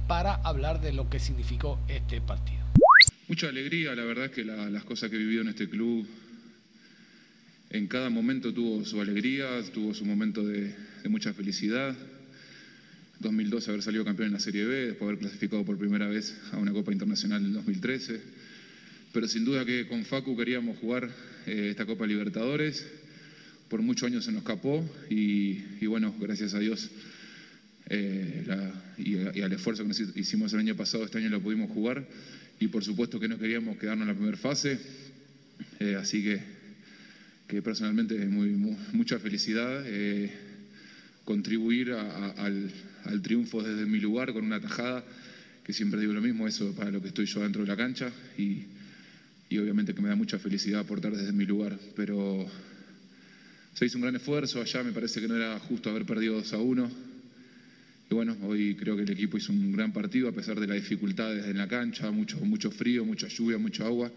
para 0.07 0.35
hablar 0.35 0.79
de 0.79 0.93
lo 0.93 1.09
que 1.09 1.19
significó 1.19 1.79
este 1.87 2.21
partido. 2.21 2.61
Mucha 3.27 3.47
alegría, 3.47 3.95
la 3.95 4.03
verdad 4.03 4.29
que 4.29 4.43
las 4.43 4.83
cosas 4.83 5.09
que 5.09 5.15
he 5.15 5.19
vivido 5.19 5.41
en 5.41 5.47
este 5.47 5.67
club, 5.67 6.07
en 7.71 7.87
cada 7.87 8.11
momento 8.11 8.53
tuvo 8.53 8.85
su 8.85 9.01
alegría, 9.01 9.47
tuvo 9.73 9.95
su 9.95 10.05
momento 10.05 10.43
de, 10.45 10.75
mucha 11.09 11.33
felicidad. 11.33 11.95
2012 13.19 13.69
haber 13.69 13.83
salido 13.83 14.03
campeón 14.03 14.27
en 14.27 14.33
la 14.33 14.39
Serie 14.39 14.65
B, 14.65 14.87
después 14.87 15.07
haber 15.07 15.19
clasificado 15.19 15.63
por 15.63 15.77
primera 15.77 16.07
vez 16.07 16.35
a 16.51 16.57
una 16.57 16.71
Copa 16.71 16.91
Internacional 16.91 17.43
en 17.45 17.53
2013. 17.53 18.19
Pero 19.13 19.27
sin 19.27 19.45
duda 19.45 19.65
que 19.65 19.87
con 19.87 20.05
Facu 20.05 20.35
queríamos 20.35 20.77
jugar 20.79 21.09
eh, 21.45 21.67
esta 21.69 21.85
Copa 21.85 22.07
Libertadores 22.07 22.85
por 23.71 23.81
muchos 23.81 24.07
años 24.07 24.25
se 24.25 24.33
nos 24.33 24.41
escapó 24.41 24.83
y, 25.09 25.85
bueno, 25.85 26.13
gracias 26.19 26.53
a 26.53 26.59
Dios 26.59 26.89
eh, 27.89 28.43
y, 28.97 29.41
al 29.41 29.53
esfuerzo 29.53 29.85
que 29.87 30.19
hicimos 30.19 30.51
el 30.51 30.59
año 30.59 30.75
pasado, 30.75 31.05
este 31.05 31.19
año 31.19 31.29
lo 31.29 31.39
pudimos 31.39 31.71
jugar 31.71 32.05
y 32.59 32.67
por 32.67 32.83
supuesto 32.83 33.17
que 33.17 33.29
no 33.29 33.39
queríamos 33.39 33.77
quedarnos 33.77 34.03
en 34.03 34.09
la 34.09 34.13
primera 34.13 34.35
fase, 34.35 34.77
eh, 35.79 35.95
así 35.95 36.21
que, 36.21 36.41
que 37.47 37.61
personalmente 37.61 38.17
muy, 38.25 38.49
mucha 38.91 39.19
felicidad 39.19 39.85
contribuir 41.25 41.93
al, 41.93 42.71
triunfo 43.21 43.61
desde 43.63 43.85
mi 43.85 43.99
lugar 43.99 44.33
con 44.33 44.45
una 44.45 44.59
tajada, 44.59 45.03
que 45.63 45.73
siempre 45.73 45.99
digo 45.99 46.13
lo 46.13 46.21
mismo, 46.21 46.47
eso 46.47 46.73
para 46.75 46.91
lo 46.91 47.01
que 47.01 47.09
estoy 47.09 47.25
yo 47.25 47.41
dentro 47.41 47.61
de 47.61 47.67
la 47.67 47.77
cancha 47.77 48.11
y, 48.37 48.63
y 49.49 49.57
obviamente 49.57 49.93
que 49.93 50.01
me 50.01 50.09
da 50.09 50.15
mucha 50.15 50.39
felicidad 50.39 50.81
aportar 50.81 51.15
desde 51.15 51.31
mi 51.31 51.45
lugar, 51.45 51.77
pero 51.95 52.49
se 53.73 53.85
hizo 53.85 53.97
un 53.97 54.03
gran 54.03 54.15
esfuerzo, 54.15 54.61
allá 54.61 54.83
me 54.83 54.91
parece 54.91 55.21
que 55.21 55.27
no 55.27 55.35
era 55.35 55.57
justo 55.59 55.89
haber 55.89 56.05
perdido 56.05 56.35
2 56.35 56.53
a 56.53 56.57
1. 56.57 56.91
Y 58.09 58.13
bueno, 58.13 58.35
hoy 58.43 58.75
creo 58.75 58.97
que 58.97 59.03
el 59.03 59.11
equipo 59.11 59.37
hizo 59.37 59.53
un 59.53 59.71
gran 59.71 59.93
partido 59.93 60.27
a 60.27 60.33
pesar 60.33 60.59
de 60.59 60.67
las 60.67 60.75
dificultades 60.75 61.45
en 61.45 61.57
la 61.57 61.67
cancha, 61.67 62.11
mucho, 62.11 62.37
mucho 62.41 62.69
frío, 62.69 63.05
mucha 63.05 63.27
lluvia, 63.27 63.57
mucha 63.57 63.85
agua. 63.85 64.11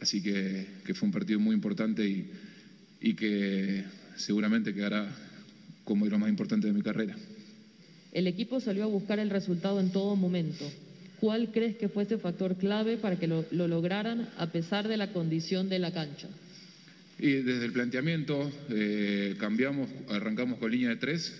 Así 0.00 0.22
que, 0.22 0.66
fue 0.94 1.06
un 1.06 1.12
partido 1.12 1.40
muy 1.40 1.54
importante 1.54 2.06
y, 2.06 2.30
y 3.00 3.14
que 3.14 3.84
seguramente 4.16 4.72
quedará 4.72 5.08
como 5.86 6.04
de 6.04 6.10
lo 6.10 6.18
más 6.18 6.28
importante 6.28 6.66
de 6.66 6.74
mi 6.74 6.82
carrera. 6.82 7.16
El 8.12 8.26
equipo 8.26 8.60
salió 8.60 8.84
a 8.84 8.88
buscar 8.88 9.18
el 9.18 9.30
resultado 9.30 9.80
en 9.80 9.90
todo 9.90 10.14
momento. 10.16 10.70
¿Cuál 11.20 11.50
crees 11.50 11.76
que 11.76 11.88
fue 11.88 12.02
ese 12.02 12.18
factor 12.18 12.56
clave 12.58 12.98
para 12.98 13.18
que 13.18 13.26
lo, 13.26 13.46
lo 13.50 13.66
lograran 13.68 14.28
a 14.36 14.52
pesar 14.52 14.86
de 14.86 14.98
la 14.98 15.12
condición 15.14 15.70
de 15.70 15.78
la 15.78 15.92
cancha? 15.92 16.28
Y 17.18 17.30
desde 17.30 17.64
el 17.64 17.72
planteamiento 17.72 18.52
eh, 18.68 19.36
cambiamos, 19.38 19.88
arrancamos 20.10 20.58
con 20.58 20.70
línea 20.70 20.90
de 20.90 20.96
tres, 20.96 21.34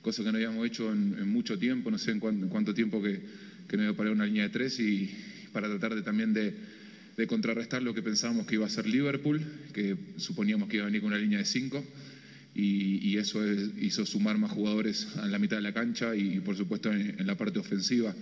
cosa 0.00 0.22
que 0.22 0.32
no 0.32 0.38
habíamos 0.38 0.66
hecho 0.66 0.90
en, 0.90 1.28
mucho 1.28 1.58
tiempo, 1.58 1.90
no 1.90 1.98
sé 1.98 2.12
en 2.12 2.20
cuánto, 2.20 2.72
tiempo 2.72 3.02
que, 3.02 3.20
que, 3.68 3.76
no 3.76 3.82
iba 3.82 3.92
a 3.92 3.96
parar 3.96 4.12
una 4.12 4.24
línea 4.24 4.44
de 4.44 4.48
tres 4.48 4.80
y 4.80 5.10
para 5.52 5.68
tratar 5.68 5.94
de, 5.94 6.02
también 6.02 6.32
de, 6.32 6.54
contrarrestar 7.26 7.82
lo 7.82 7.92
que 7.92 8.02
pensábamos 8.02 8.46
que 8.46 8.54
iba 8.54 8.66
a 8.66 8.70
ser 8.70 8.86
Liverpool, 8.86 9.40
que 9.74 9.96
suponíamos 10.16 10.68
que 10.68 10.76
iba 10.76 10.84
a 10.84 10.86
venir 10.86 11.00
con 11.00 11.08
una 11.08 11.18
línea 11.18 11.38
de 11.38 11.44
cinco. 11.44 11.84
Y, 12.58 13.18
eso 13.18 13.40
hizo 13.80 14.06
sumar 14.06 14.38
más 14.38 14.50
jugadores 14.50 15.08
a 15.16 15.26
la 15.26 15.38
mitad 15.38 15.56
de 15.56 15.62
la 15.62 15.74
cancha 15.74 16.16
y, 16.16 16.40
por 16.40 16.56
supuesto 16.56 16.90
en, 16.90 17.26
la 17.26 17.34
parte 17.36 17.58
ofensiva. 17.58 18.14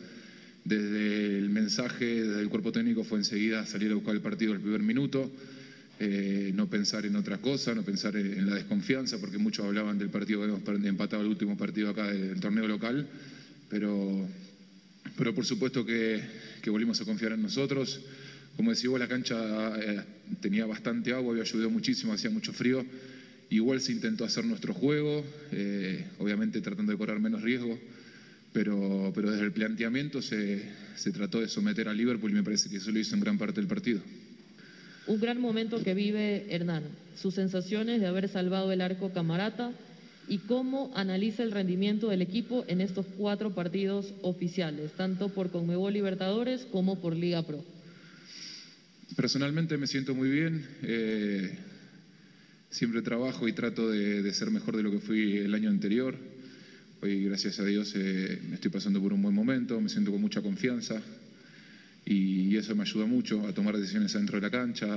Desde 0.65 1.39
el 1.39 1.51
mensaje 1.51 2.23
del 2.23 2.49
cuerpo 2.49 2.73
técnico 2.73 3.05
fue 3.05 3.19
enseguida 3.19 3.65
salir 3.67 3.93
a 3.93 3.95
buscar 3.95 4.15
el 4.15 4.21
partido 4.21 4.53
el 4.53 4.61
primer 4.61 4.83
minuto, 4.83 5.31
eh, 6.01 6.51
no 6.55 6.69
pensar 6.69 7.07
en 7.07 7.15
otra 7.15 7.39
cosa, 7.39 7.75
no 7.75 7.83
pensar 7.83 8.17
en, 8.17 8.49
la 8.49 8.57
desconfianza, 8.57 9.19
porque 9.19 9.39
muchos 9.39 9.67
hablaban 9.67 9.99
del 9.99 10.11
partido 10.11 10.41
que 10.41 10.47
hemos 10.47 10.85
empatado 10.85 11.23
el 11.23 11.29
último 11.29 11.57
partido 11.57 11.91
acá 11.91 12.11
del 12.11 12.41
torneo 12.41 12.67
local, 12.67 13.07
pero, 13.69 14.27
pero 15.17 15.35
por 15.35 15.45
supuesto 15.45 15.87
que, 15.87 16.23
volvimos 16.67 17.01
a 17.01 17.05
confiar 17.05 17.33
en 17.33 17.43
nosotros. 17.43 18.01
Como 18.57 18.71
decía 18.71 18.91
la 18.99 19.09
cancha 19.09 19.77
eh, 19.81 20.03
tenía 20.41 20.67
bastante 20.67 21.13
agua, 21.13 21.33
había 21.33 21.45
llovido 21.45 21.71
muchísimo, 21.71 22.13
hacía 22.13 22.31
mucho 22.31 22.53
frío. 22.53 22.85
Igual 23.55 23.81
se 23.81 23.93
intentó 23.93 24.25
hacer 24.25 24.45
nuestro 24.45 24.75
juego, 24.75 25.25
eh, 25.53 26.05
obviamente 26.19 26.61
tratando 26.61 26.91
de 26.91 26.99
correr 26.99 27.21
menos 27.21 27.41
riesgo, 27.41 27.79
pero, 28.53 29.13
pero 29.15 29.31
desde 29.31 29.45
el 29.45 29.53
planteamiento 29.53 30.23
se, 30.23 30.69
se 30.97 31.13
trató 31.13 31.41
de 31.41 31.47
someter 31.47 31.89
a 31.89 31.95
Liverpool 31.95 32.33
y 32.33 32.35
me 32.35 32.43
parece 32.43 32.69
que 32.69 32.79
eso 32.79 32.91
lo 32.91 32.99
hizo 32.99 33.15
en 33.15 33.21
gran 33.21 33.39
parte 33.39 33.61
del 33.61 33.69
partido. 33.69 34.01
Un 35.07 35.21
gran 35.21 35.41
momento 35.41 35.81
que 35.85 35.95
vive 35.95 36.47
Hernán, 36.53 36.83
sus 37.15 37.35
sensaciones 37.35 38.01
de 38.01 38.09
haber 38.09 38.29
salvado 38.29 38.73
el 38.73 38.81
arco 38.81 39.13
camarata 39.13 39.71
y 40.27 40.39
cómo 40.39 40.91
analiza 40.97 41.45
el 41.45 41.53
rendimiento 41.53 42.09
del 42.09 42.23
equipo 42.23 42.65
en 42.67 42.81
estos 42.81 43.07
cuatro 43.17 43.55
partidos 43.55 44.15
oficiales, 44.23 44.91
tanto 44.97 45.29
por 45.29 45.53
Conmebol 45.53 45.93
Libertadores 45.93 46.67
como 46.73 47.01
por 47.01 47.15
Liga 47.15 47.45
Pro. 47.45 47.65
Personalmente 49.15 49.79
me 49.79 49.87
siento 49.87 50.13
muy 50.13 50.29
bien. 50.29 50.67
Eh, 50.83 51.57
siempre 52.75 53.03
trabajo 53.03 53.47
y 53.47 53.53
trato 53.53 53.89
de, 53.89 54.35
ser 54.35 54.51
mejor 54.51 54.77
de 54.77 54.83
lo 54.83 54.91
que 54.91 54.99
fui 54.99 55.39
el 55.39 55.55
año 55.55 55.71
anterior. 55.71 56.17
Hoy, 57.01 57.23
gracias 57.23 57.61
a 57.61 57.65
Dios, 57.65 57.93
eh, 57.95 58.41
me 58.49 58.57
estoy 58.57 58.73
pasando 58.73 59.01
por 59.01 59.13
un 59.13 59.23
buen 59.23 59.35
momento, 59.35 59.81
me 59.81 59.89
siento 59.89 60.11
con 60.11 60.21
mucha 60.21 60.43
confianza 60.43 61.01
y 62.05 62.57
eso 62.57 62.75
me 62.75 62.83
ayuda 62.83 63.07
mucho 63.07 63.47
a 63.47 63.55
tomar 63.55 63.77
decisiones 63.77 64.13
dentro 64.15 64.41
de 64.41 64.43
la 64.43 64.51
cancha, 64.51 64.89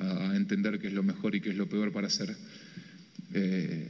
a, 0.00 0.36
entender 0.36 0.78
qué 0.78 0.86
es 0.86 0.94
lo 0.94 1.02
mejor 1.02 1.34
y 1.34 1.42
qué 1.42 1.50
es 1.50 1.56
lo 1.56 1.68
peor 1.68 1.92
para 1.92 2.06
hacer. 2.06 2.34
Eh, 3.34 3.88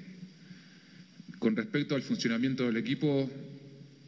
con 1.39 1.55
respecto 1.55 1.95
al 1.95 2.03
funcionamiento 2.03 2.67
del 2.67 2.77
equipo, 2.77 3.31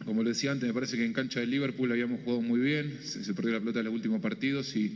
como 0.04 0.24
le 0.24 0.30
decía 0.30 0.50
antes, 0.50 0.66
me 0.66 0.74
parece 0.74 0.96
que 0.96 1.04
en 1.04 1.12
cancha 1.12 1.38
de 1.38 1.46
Liverpool 1.46 1.92
habíamos 1.92 2.20
jugado 2.22 2.42
muy 2.42 2.58
bien, 2.58 2.98
se, 3.04 3.32
perdió 3.32 3.52
la 3.52 3.60
pelota 3.60 3.78
en 3.78 3.84
los 3.84 3.94
últimos 3.94 4.20
partidos 4.20 4.74
y, 4.74 4.92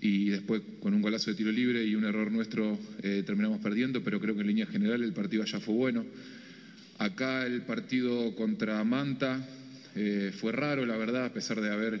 y, 0.00 0.30
después 0.30 0.62
con 0.80 0.94
un 0.94 1.02
golazo 1.02 1.30
de 1.30 1.36
tiro 1.36 1.52
libre 1.52 1.84
y 1.84 1.94
un 1.94 2.04
error 2.04 2.30
nuestro 2.30 2.78
eh, 3.02 3.22
terminamos 3.24 3.60
perdiendo, 3.60 4.02
pero 4.02 4.20
creo 4.20 4.34
que 4.34 4.42
en 4.42 4.46
línea 4.46 4.66
general 4.66 5.02
el 5.02 5.12
partido 5.12 5.42
allá 5.42 5.60
fue 5.60 5.74
bueno. 5.74 6.04
Acá 6.98 7.46
el 7.46 7.62
partido 7.62 8.34
contra 8.34 8.82
Manta 8.84 9.46
eh, 9.94 10.32
fue 10.38 10.52
raro, 10.52 10.86
la 10.86 10.96
verdad, 10.96 11.26
a 11.26 11.32
pesar 11.32 11.60
de 11.60 11.70
haber 11.70 12.00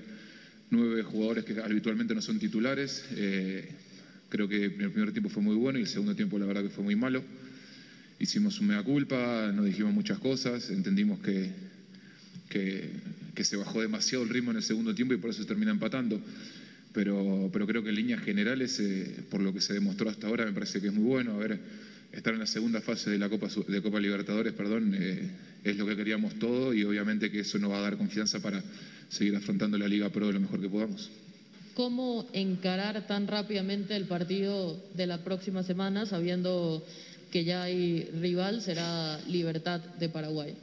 nueve 0.70 1.02
jugadores 1.02 1.44
que 1.44 1.58
habitualmente 1.60 2.14
no 2.14 2.22
son 2.22 2.38
titulares. 2.38 3.04
Eh, 3.12 3.68
creo 4.28 4.48
que 4.48 4.64
el 4.64 4.90
primer 4.90 5.12
tiempo 5.12 5.28
fue 5.28 5.42
muy 5.42 5.54
bueno 5.54 5.78
y 5.78 5.82
el 5.82 5.88
segundo 5.88 6.14
tiempo 6.14 6.38
la 6.38 6.46
verdad 6.46 6.62
que 6.62 6.70
fue 6.70 6.84
muy 6.84 6.96
malo. 6.96 7.22
Hicimos 8.18 8.60
un 8.60 8.68
mea 8.68 8.82
culpa, 8.82 9.52
nos 9.54 9.66
dijimos 9.66 9.92
muchas 9.92 10.18
cosas, 10.18 10.70
entendimos 10.70 11.20
que, 11.20 11.50
que, 12.48 13.44
se 13.44 13.56
bajó 13.56 13.82
demasiado 13.82 14.24
el 14.24 14.30
ritmo 14.30 14.50
en 14.50 14.56
el 14.56 14.62
segundo 14.62 14.94
tiempo 14.94 15.12
y 15.14 15.18
por 15.18 15.30
eso 15.30 15.42
se 15.42 15.48
termina 15.48 15.70
empatando. 15.70 16.20
Pero, 16.96 17.50
pero 17.52 17.66
creo 17.66 17.82
que 17.82 17.90
en 17.90 17.94
líneas 17.94 18.22
generales, 18.22 18.80
eh, 18.80 19.22
por 19.30 19.42
lo 19.42 19.52
que 19.52 19.60
se 19.60 19.74
demostró 19.74 20.08
hasta 20.08 20.28
ahora, 20.28 20.46
me 20.46 20.52
parece 20.52 20.80
que 20.80 20.86
es 20.86 20.94
muy 20.94 21.04
bueno. 21.04 21.34
A 21.34 21.36
ver, 21.36 21.60
estar 22.10 22.32
en 22.32 22.40
la 22.40 22.46
segunda 22.46 22.80
fase 22.80 23.10
de 23.10 23.18
la 23.18 23.28
Copa, 23.28 23.48
Copa 23.82 24.00
Libertadores, 24.00 24.54
perdón, 24.54 24.96
eh, 24.98 25.28
es 25.62 25.76
lo 25.76 25.84
que 25.84 25.94
queríamos 25.94 26.38
todo 26.38 26.72
y 26.72 26.84
obviamente 26.84 27.30
que 27.30 27.40
eso 27.40 27.58
nos 27.58 27.70
va 27.70 27.76
a 27.76 27.80
dar 27.82 27.98
confianza 27.98 28.40
para 28.40 28.64
seguir 29.10 29.36
afrontando 29.36 29.76
la 29.76 29.86
Liga 29.86 30.08
Pro 30.08 30.28
de 30.28 30.32
lo 30.32 30.40
mejor 30.40 30.58
que 30.58 30.70
podamos. 30.70 31.10
¿Cómo 31.74 32.26
encarar 32.32 33.06
tan 33.06 33.26
rápidamente 33.26 33.94
el 33.94 34.06
partido 34.06 34.82
de 34.94 35.06
la 35.06 35.22
próxima 35.22 35.62
semana, 35.64 36.06
sabiendo 36.06 36.82
que 37.30 37.44
ya 37.44 37.64
hay 37.64 38.08
rival, 38.22 38.62
será 38.62 39.20
Libertad 39.28 39.80
de 39.80 40.08
Paraguay? 40.08 40.54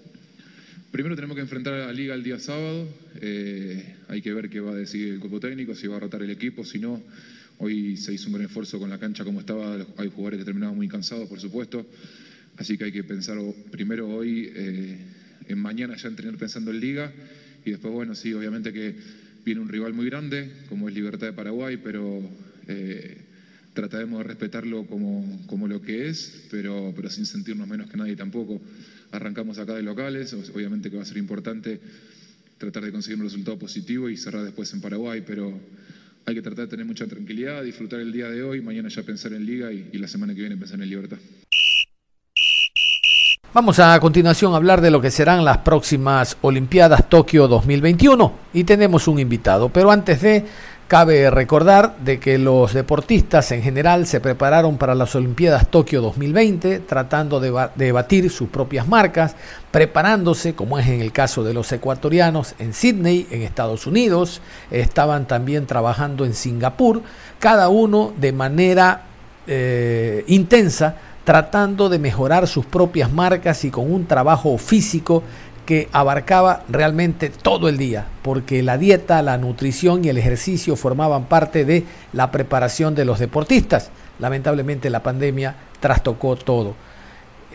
Primero 0.93 1.15
tenemos 1.15 1.33
que 1.33 1.41
enfrentar 1.41 1.73
a 1.73 1.87
la 1.87 1.91
liga 1.91 2.13
el 2.13 2.21
día 2.21 2.37
sábado. 2.37 2.87
Eh, 3.19 3.95
hay 4.09 4.21
que 4.21 4.31
ver 4.31 4.47
qué 4.47 4.59
va 4.59 4.73
a 4.73 4.75
decir 4.75 5.13
el 5.13 5.19
cuerpo 5.19 5.39
técnico, 5.39 5.73
si 5.73 5.87
va 5.87 5.97
a 5.97 6.01
rotar 6.01 6.21
el 6.21 6.29
equipo, 6.29 6.63
si 6.63 6.77
no. 6.77 7.01
Hoy 7.57 7.97
se 7.97 8.13
hizo 8.13 8.27
un 8.27 8.33
gran 8.33 8.45
esfuerzo 8.45 8.77
con 8.77 8.91
la 8.91 8.99
cancha 8.99 9.23
como 9.23 9.39
estaba. 9.39 9.75
Hay 9.97 10.11
jugadores 10.11 10.37
que 10.37 10.45
terminaban 10.45 10.75
muy 10.75 10.87
cansados, 10.87 11.27
por 11.27 11.39
supuesto. 11.39 11.83
Así 12.57 12.77
que 12.77 12.83
hay 12.83 12.91
que 12.91 13.03
pensar 13.03 13.39
primero 13.71 14.07
hoy, 14.07 14.51
eh, 14.53 14.99
en 15.47 15.57
mañana 15.57 15.95
ya 15.95 16.09
entrenar 16.09 16.37
pensando 16.37 16.69
en 16.69 16.79
liga. 16.79 17.11
Y 17.65 17.71
después, 17.71 17.91
bueno, 17.91 18.13
sí, 18.13 18.31
obviamente 18.31 18.71
que 18.71 18.93
viene 19.43 19.61
un 19.61 19.69
rival 19.69 19.93
muy 19.93 20.05
grande, 20.05 20.51
como 20.69 20.89
es 20.89 20.93
Libertad 20.93 21.25
de 21.25 21.33
Paraguay, 21.33 21.79
pero 21.83 22.21
eh, 22.67 23.17
trataremos 23.73 24.19
de 24.19 24.25
respetarlo 24.25 24.85
como, 24.85 25.41
como, 25.47 25.67
lo 25.67 25.81
que 25.81 26.07
es, 26.09 26.45
pero, 26.51 26.93
pero 26.95 27.09
sin 27.09 27.25
sentirnos 27.25 27.67
menos 27.67 27.89
que 27.89 27.97
nadie 27.97 28.15
tampoco. 28.15 28.61
Arrancamos 29.13 29.59
acá 29.59 29.75
de 29.75 29.83
locales, 29.83 30.33
obviamente 30.55 30.89
que 30.89 30.97
va 30.97 31.03
a 31.03 31.05
ser 31.05 31.17
importante 31.17 31.79
tratar 32.57 32.83
de 32.83 32.91
conseguir 32.91 33.19
un 33.19 33.25
resultado 33.25 33.59
positivo 33.59 34.09
y 34.09 34.17
cerrar 34.17 34.43
después 34.43 34.73
en 34.73 34.81
Paraguay, 34.81 35.23
pero 35.25 35.53
hay 36.25 36.33
que 36.33 36.41
tratar 36.41 36.65
de 36.65 36.71
tener 36.71 36.87
mucha 36.87 37.05
tranquilidad, 37.05 37.61
disfrutar 37.61 37.99
el 37.99 38.11
día 38.11 38.27
de 38.27 38.41
hoy, 38.41 38.61
mañana 38.61 38.89
ya 38.89 39.03
pensar 39.03 39.33
en 39.33 39.45
liga 39.45 39.71
y, 39.71 39.95
la 39.99 40.07
semana 40.07 40.33
que 40.33 40.39
viene 40.39 40.57
pensar 40.57 40.81
en 40.81 40.89
libertad. 40.89 41.17
Vamos 43.53 43.77
a, 43.77 43.93
a 43.93 43.99
continuación 43.99 44.53
a 44.53 44.55
hablar 44.55 44.81
de 44.81 44.89
lo 44.89 44.99
que 44.99 45.11
serán 45.11 45.45
las 45.45 45.59
próximas 45.59 46.35
Olimpiadas 46.41 47.07
Tokio 47.07 47.47
2021 47.47 48.39
y 48.53 48.63
tenemos 48.63 49.07
un 49.07 49.19
invitado, 49.19 49.69
pero 49.69 49.91
antes 49.91 50.23
de 50.23 50.43
Cabe 50.93 51.31
recordar 51.31 51.97
de 52.05 52.19
que 52.19 52.37
los 52.37 52.71
deportistas 52.71 53.51
en 53.51 53.63
general 53.63 54.05
se 54.05 54.19
prepararon 54.19 54.77
para 54.77 54.93
las 54.93 55.15
Olimpiadas 55.15 55.67
Tokio 55.71 56.03
2020 56.03 56.81
tratando 56.81 57.39
de, 57.39 57.91
batir 57.91 58.29
sus 58.29 58.47
propias 58.49 58.87
marcas, 58.87 59.35
preparándose, 59.71 60.53
como 60.53 60.77
es 60.77 60.87
en 60.87 61.01
el 61.01 61.11
caso 61.11 61.43
de 61.43 61.55
los 61.55 61.71
ecuatorianos, 61.71 62.53
en 62.59 62.75
Sydney, 62.75 63.25
en 63.31 63.41
Estados 63.41 63.87
Unidos, 63.87 64.39
estaban 64.69 65.27
también 65.27 65.65
trabajando 65.65 66.25
en 66.25 66.35
Singapur, 66.35 67.01
cada 67.39 67.69
uno 67.69 68.13
de 68.15 68.31
manera 68.31 69.01
eh, 69.47 70.23
intensa, 70.27 70.97
tratando 71.23 71.89
de 71.89 71.97
mejorar 71.97 72.47
sus 72.47 72.67
propias 72.67 73.11
marcas 73.11 73.65
y 73.65 73.71
con 73.71 73.91
un 73.91 74.05
trabajo 74.05 74.59
físico 74.59 75.23
que 75.65 75.89
abarcaba 75.91 76.63
realmente 76.69 77.29
todo 77.29 77.69
el 77.69 77.77
día, 77.77 78.05
porque 78.21 78.63
la 78.63 78.77
dieta, 78.77 79.21
la 79.21 79.37
nutrición 79.37 80.03
y 80.03 80.09
el 80.09 80.17
ejercicio 80.17 80.75
formaban 80.75 81.25
parte 81.25 81.65
de 81.65 81.85
la 82.11 82.31
preparación 82.31 82.95
de 82.95 83.05
los 83.05 83.19
deportistas. 83.19 83.89
Lamentablemente 84.19 84.89
la 84.89 85.03
pandemia 85.03 85.55
trastocó 85.79 86.35
todo. 86.35 86.75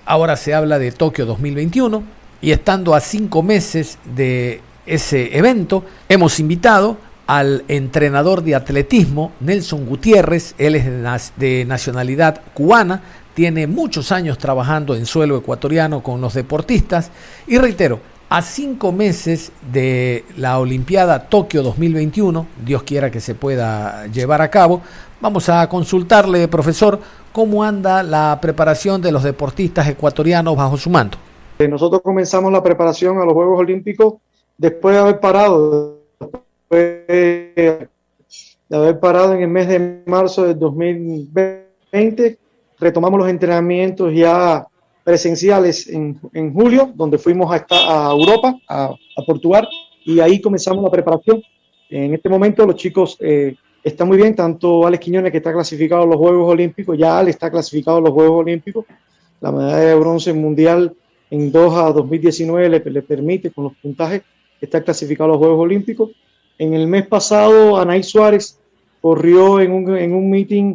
Ahora 0.07 0.37
se 0.37 0.55
habla 0.55 0.79
de 0.79 0.93
Tokio 0.93 1.27
2021 1.27 2.03
y 2.41 2.53
estando 2.53 2.95
a 2.95 3.01
cinco 3.01 3.43
meses 3.43 3.99
de 4.17 4.61
ese 4.87 5.37
evento, 5.37 5.85
hemos 6.09 6.41
invitado 6.41 6.97
al 7.27 7.63
entrenador 7.69 8.43
de 8.43 8.55
atletismo 8.55 9.33
Nelson 9.41 9.85
Gutiérrez, 9.85 10.55
él 10.57 10.75
es 10.77 11.33
de 11.37 11.67
nacionalidad 11.67 12.41
cubana, 12.55 13.03
tiene 13.39 13.69
muchos 13.69 14.11
años 14.11 14.37
trabajando 14.37 14.97
en 14.97 15.07
suelo 15.07 15.37
ecuatoriano 15.37 16.03
con 16.03 16.21
los 16.21 16.35
deportistas 16.35 17.13
y 17.47 17.57
reitero, 17.57 18.01
a 18.29 18.43
cinco 18.43 18.91
meses 18.91 19.53
de 19.71 20.25
la 20.37 20.59
Olimpiada 20.59 21.29
Tokio 21.29 21.63
2021, 21.63 22.49
Dios 22.67 22.83
quiera 22.83 23.13
que 23.13 23.21
se 23.21 23.37
pueda 23.37 24.09
llevar 24.09 24.43
a 24.43 24.51
cabo, 24.51 24.83
vamos 25.21 25.49
a 25.49 25.69
consultarle, 25.69 26.49
profesor, 26.49 26.99
cómo 27.31 27.63
anda 27.63 28.03
la 28.03 28.37
preparación 28.43 29.01
de 29.01 29.13
los 29.13 29.23
deportistas 29.23 29.87
ecuatorianos 29.87 30.57
bajo 30.57 30.77
su 30.77 30.91
mando. 30.91 31.17
Eh, 31.61 31.69
nosotros 31.69 32.03
comenzamos 32.03 32.51
la 32.51 32.61
preparación 32.65 33.19
a 33.19 33.25
los 33.25 33.35
Juegos 33.35 33.61
Olímpicos 33.61 34.15
después 34.57 34.97
de 34.97 35.01
haber 35.01 35.21
parado, 35.21 36.01
de 36.69 37.89
haber 38.69 38.99
parado 38.99 39.35
en 39.35 39.43
el 39.43 39.49
mes 39.49 39.69
de 39.69 40.03
marzo 40.07 40.43
del 40.43 40.59
2020 40.59 42.48
retomamos 42.79 43.19
los 43.21 43.29
entrenamientos 43.29 44.13
ya 44.15 44.67
presenciales 45.05 45.89
en, 45.89 46.21
en 46.35 46.53
julio, 46.53 46.93
donde 46.95 47.19
fuimos 47.19 47.51
a, 47.51 47.67
a 47.71 48.13
Europa, 48.13 48.55
a, 48.69 48.95
a, 49.17 49.23
Portugal, 49.27 49.67
y 50.05 50.21
ahí 50.21 50.41
comenzamos 50.41 50.85
la 50.85 50.91
preparación. 50.91 51.43
En 51.89 52.13
este 52.13 52.29
momento 52.29 52.67
los 52.67 52.77
chicos 52.77 53.17
eh, 53.21 53.55
están 53.83 54.09
muy 54.09 54.19
bien, 54.19 54.35
tanto 54.35 54.87
Alex 54.87 55.03
Quiñones, 55.03 55.33
que 55.33 55.39
está 55.39 55.53
clasificado 55.53 56.03
a 56.03 56.07
los 56.07 56.17
Juegos 56.17 56.51
Olímpicos, 56.51 56.99
ya 56.99 57.19
Alex 57.19 57.37
está 57.37 57.51
clasificado 57.51 57.99
a 57.99 58.01
los 58.03 58.11
Juegos 58.11 58.41
Olímpicos, 58.41 58.85
la 59.41 59.53
medalla 59.53 59.79
de 59.79 59.95
bronce 59.95 60.33
mundial 60.33 60.95
en 61.31 61.53
Doha 61.53 61.93
2019 61.93 62.69
le, 62.69 62.79
le 62.91 63.03
permite, 63.03 63.51
con 63.51 63.65
los 63.65 63.75
puntajes, 63.77 64.23
estar 64.61 64.85
clasificado 64.85 65.31
a 65.31 65.33
los 65.33 65.39
Juegos 65.39 65.61
Olímpicos. 65.61 66.11
En 66.59 66.75
el 66.75 66.87
mes 66.87 67.07
pasado, 67.07 67.79
Anaí 67.79 68.03
Suárez 68.03 68.59
corrió 69.01 69.61
en 69.61 69.73
un, 69.73 69.97
en 69.97 70.15
un 70.15 70.29
meeting 70.29 70.75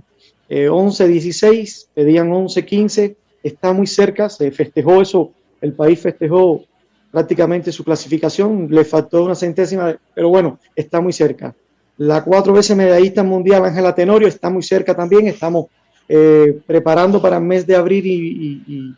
11-16, 0.54 1.88
pedían 1.94 2.32
11-15, 2.32 3.16
está 3.44 3.74
muy 3.74 3.88
cerca, 3.88 4.30
se 4.30 4.52
festejó 4.52 5.02
eso, 5.02 5.32
el 5.62 5.74
país 5.74 6.00
festejó 6.00 6.64
prácticamente 7.12 7.72
su 7.72 7.84
clasificación, 7.84 8.68
le 8.72 8.84
faltó 8.84 9.24
una 9.24 9.36
centésima, 9.36 9.96
pero 10.16 10.30
bueno, 10.30 10.60
está 10.76 11.00
muy 11.00 11.14
cerca. 11.14 11.56
La 11.98 12.24
cuatro 12.24 12.54
veces 12.54 12.76
medallista 12.76 13.22
mundial 13.24 13.64
Ángela 13.64 13.94
Tenorio 13.94 14.28
está 14.28 14.50
muy 14.50 14.64
cerca 14.64 14.96
también, 14.96 15.28
estamos 15.28 15.68
eh, 16.10 16.60
preparando 16.66 17.22
para 17.22 17.38
el 17.38 17.44
mes 17.44 17.68
de 17.68 17.76
abril 17.76 18.96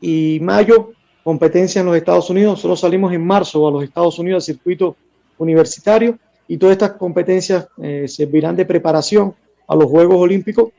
y, 0.00 0.40
mayo 0.40 0.92
competencia 1.24 1.80
en 1.80 1.86
los 1.86 1.96
Estados 1.96 2.28
Unidos, 2.30 2.52
nosotros 2.52 2.80
salimos 2.80 3.12
en 3.12 3.24
marzo 3.24 3.66
a 3.66 3.70
los 3.70 3.82
Estados 3.82 4.18
Unidos 4.18 4.42
al 4.42 4.54
circuito 4.54 4.96
universitario 5.38 6.18
y 6.46 6.56
todas 6.56 6.74
estas 6.74 6.92
competencias 6.92 7.66
eh, 7.82 8.06
servirán 8.06 8.54
de 8.54 8.64
preparación 8.64 9.34
a 9.66 9.74
los 9.74 9.90
Juegos 9.90 10.16
Olímpicos 10.18 10.70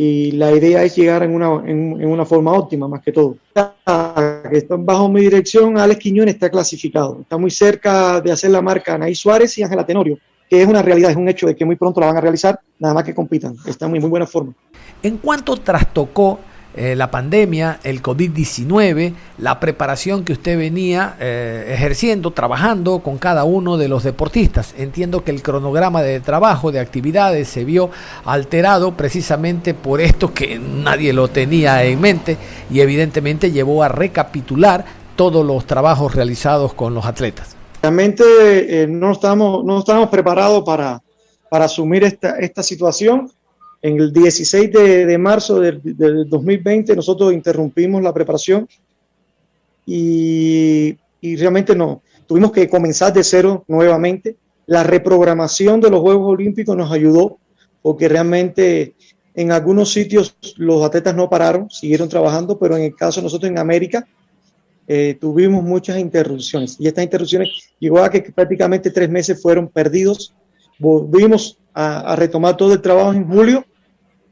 y 0.00 0.30
la 0.30 0.52
idea 0.52 0.84
es 0.84 0.94
llegar 0.94 1.24
en 1.24 1.34
una, 1.34 1.68
en, 1.68 2.06
una 2.06 2.24
forma 2.24 2.52
óptima 2.52 2.86
más 2.86 3.02
que 3.02 3.10
todo. 3.10 3.36
Que 3.52 4.56
está 4.56 4.76
bajo 4.76 5.08
mi 5.08 5.22
dirección, 5.22 5.76
Alex 5.76 5.98
Quiñones 5.98 6.34
está 6.34 6.48
clasificado, 6.48 7.18
está 7.22 7.36
muy 7.36 7.50
cerca 7.50 8.20
de 8.20 8.30
hacer 8.30 8.50
la 8.50 8.62
marca 8.62 8.94
Anaí 8.94 9.16
Suárez 9.16 9.58
y 9.58 9.64
Ángela 9.64 9.84
Tenorio, 9.84 10.16
que 10.48 10.62
es 10.62 10.68
una 10.68 10.82
realidad, 10.82 11.10
es 11.10 11.16
un 11.16 11.28
hecho 11.28 11.48
de 11.48 11.56
que 11.56 11.64
muy 11.64 11.74
pronto 11.74 11.98
la 11.98 12.06
van 12.06 12.16
a 12.16 12.20
realizar, 12.20 12.60
nada 12.78 12.94
más 12.94 13.02
que 13.02 13.12
compitan, 13.12 13.56
está 13.66 13.86
en 13.86 13.90
muy, 13.90 14.00
muy 14.00 14.10
buena 14.10 14.26
forma. 14.26 14.54
¿En 15.02 15.18
cuánto 15.18 15.56
trastocó 15.56 16.38
eh, 16.76 16.94
la 16.94 17.10
pandemia, 17.10 17.80
el 17.82 18.02
COVID-19, 18.02 19.14
la 19.38 19.58
preparación 19.58 20.24
que 20.24 20.32
usted 20.32 20.56
venía 20.56 21.16
eh, 21.18 21.72
ejerciendo, 21.74 22.30
trabajando 22.30 23.00
con 23.00 23.18
cada 23.18 23.44
uno 23.44 23.78
de 23.78 23.88
los 23.88 24.04
deportistas. 24.04 24.74
Entiendo 24.76 25.24
que 25.24 25.30
el 25.30 25.42
cronograma 25.42 26.02
de 26.02 26.20
trabajo, 26.20 26.70
de 26.70 26.78
actividades, 26.78 27.48
se 27.48 27.64
vio 27.64 27.90
alterado 28.24 28.96
precisamente 28.96 29.74
por 29.74 30.00
esto 30.00 30.32
que 30.32 30.58
nadie 30.58 31.12
lo 31.12 31.28
tenía 31.28 31.82
en 31.84 32.00
mente 32.00 32.36
y 32.70 32.80
evidentemente 32.80 33.50
llevó 33.50 33.82
a 33.82 33.88
recapitular 33.88 34.84
todos 35.16 35.44
los 35.44 35.66
trabajos 35.66 36.14
realizados 36.14 36.74
con 36.74 36.94
los 36.94 37.06
atletas. 37.06 37.56
Realmente 37.82 38.24
eh, 38.82 38.86
no, 38.86 39.12
estamos, 39.12 39.64
no 39.64 40.10
preparados 40.10 40.62
para, 40.64 41.02
para 41.50 41.64
asumir 41.64 42.04
esta, 42.04 42.38
esta 42.38 42.62
situación 42.62 43.30
en 43.80 44.00
el 44.00 44.12
16 44.12 44.72
de, 44.72 45.06
de 45.06 45.18
marzo 45.18 45.60
del, 45.60 45.80
del, 45.82 46.28
2020 46.28 46.96
nosotros 46.96 47.32
interrumpimos 47.32 48.02
la 48.02 48.12
preparación 48.12 48.68
y, 49.86 50.96
y, 51.20 51.36
realmente 51.36 51.74
no, 51.74 52.02
tuvimos 52.26 52.52
que 52.52 52.68
comenzar 52.68 53.12
de 53.12 53.24
cero 53.24 53.64
nuevamente. 53.68 54.36
La 54.66 54.82
reprogramación 54.82 55.80
de 55.80 55.88
los 55.88 56.00
Juegos 56.00 56.30
Olímpicos 56.30 56.76
nos 56.76 56.92
ayudó 56.92 57.38
porque 57.80 58.08
realmente 58.08 58.94
en 59.34 59.52
algunos 59.52 59.92
sitios 59.92 60.36
los 60.56 60.84
atletas 60.84 61.14
no 61.14 61.30
pararon, 61.30 61.70
siguieron 61.70 62.08
trabajando, 62.08 62.58
pero 62.58 62.76
en 62.76 62.82
el 62.82 62.94
caso 62.94 63.20
de 63.20 63.24
nosotros 63.24 63.50
en 63.50 63.58
América 63.58 64.06
eh, 64.86 65.16
tuvimos 65.20 65.62
muchas 65.62 65.98
interrupciones 65.98 66.76
y 66.78 66.88
estas 66.88 67.04
interrupciones 67.04 67.48
llegó 67.78 68.02
a 68.02 68.10
que 68.10 68.20
prácticamente 68.22 68.90
tres 68.90 69.08
meses 69.08 69.40
fueron 69.40 69.68
perdidos. 69.68 70.34
Volvimos 70.78 71.58
a, 71.78 72.12
a 72.12 72.16
retomar 72.16 72.56
todo 72.56 72.72
el 72.72 72.80
trabajo 72.80 73.12
en 73.12 73.26
julio. 73.26 73.64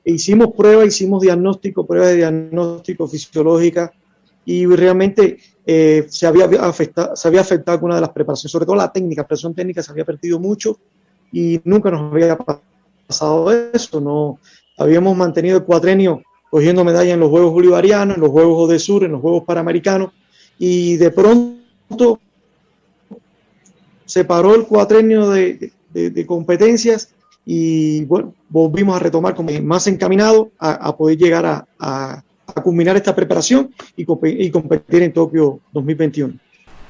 E 0.04 0.12
hicimos 0.12 0.54
pruebas, 0.54 0.86
hicimos 0.86 1.22
diagnóstico, 1.22 1.86
pruebas 1.86 2.10
de 2.10 2.16
diagnóstico 2.16 3.08
fisiológica 3.08 3.92
y 4.44 4.64
realmente 4.64 5.38
eh, 5.66 6.06
se, 6.08 6.26
había 6.26 6.44
afectado, 6.60 7.16
se 7.16 7.26
había 7.26 7.40
afectado 7.40 7.80
una 7.82 7.96
de 7.96 8.00
las 8.00 8.10
preparaciones, 8.10 8.52
sobre 8.52 8.64
todo 8.64 8.76
la 8.76 8.92
técnica, 8.92 9.26
la 9.28 9.52
técnica 9.52 9.82
se 9.82 9.90
había 9.90 10.04
perdido 10.04 10.38
mucho 10.38 10.78
y 11.32 11.60
nunca 11.64 11.90
nos 11.90 12.12
había 12.12 12.38
pasado 12.38 13.50
eso, 13.50 14.00
no 14.00 14.38
habíamos 14.78 15.16
mantenido 15.16 15.58
el 15.58 15.64
cuatrenio 15.64 16.22
cogiendo 16.48 16.84
medallas 16.84 17.14
en 17.14 17.20
los 17.20 17.30
Juegos 17.30 17.52
Bolivarianos, 17.52 18.14
en 18.14 18.22
los 18.22 18.30
Juegos 18.30 18.70
de 18.70 18.78
Sur, 18.78 19.02
en 19.02 19.12
los 19.12 19.20
Juegos 19.20 19.42
Panamericanos 19.42 20.12
y 20.56 20.96
de 20.96 21.10
pronto 21.10 22.20
se 24.04 24.24
paró 24.24 24.54
el 24.54 24.66
cuatrenio 24.66 25.28
de, 25.30 25.72
competencias 26.26 27.08
y 27.46 28.04
bueno, 28.06 28.34
volvimos 28.48 28.96
a 28.96 28.98
retomar 28.98 29.36
como 29.36 29.50
más 29.62 29.86
encaminado 29.86 30.50
a, 30.58 30.94
poder 30.96 31.16
llegar 31.16 31.64
a, 31.78 32.22
culminar 32.64 32.96
esta 32.96 33.14
preparación 33.14 33.72
y, 33.96 34.02
y 34.02 34.50
competir 34.50 35.02
en 35.02 35.12
Tokio 35.12 35.60
2021. 35.72 36.34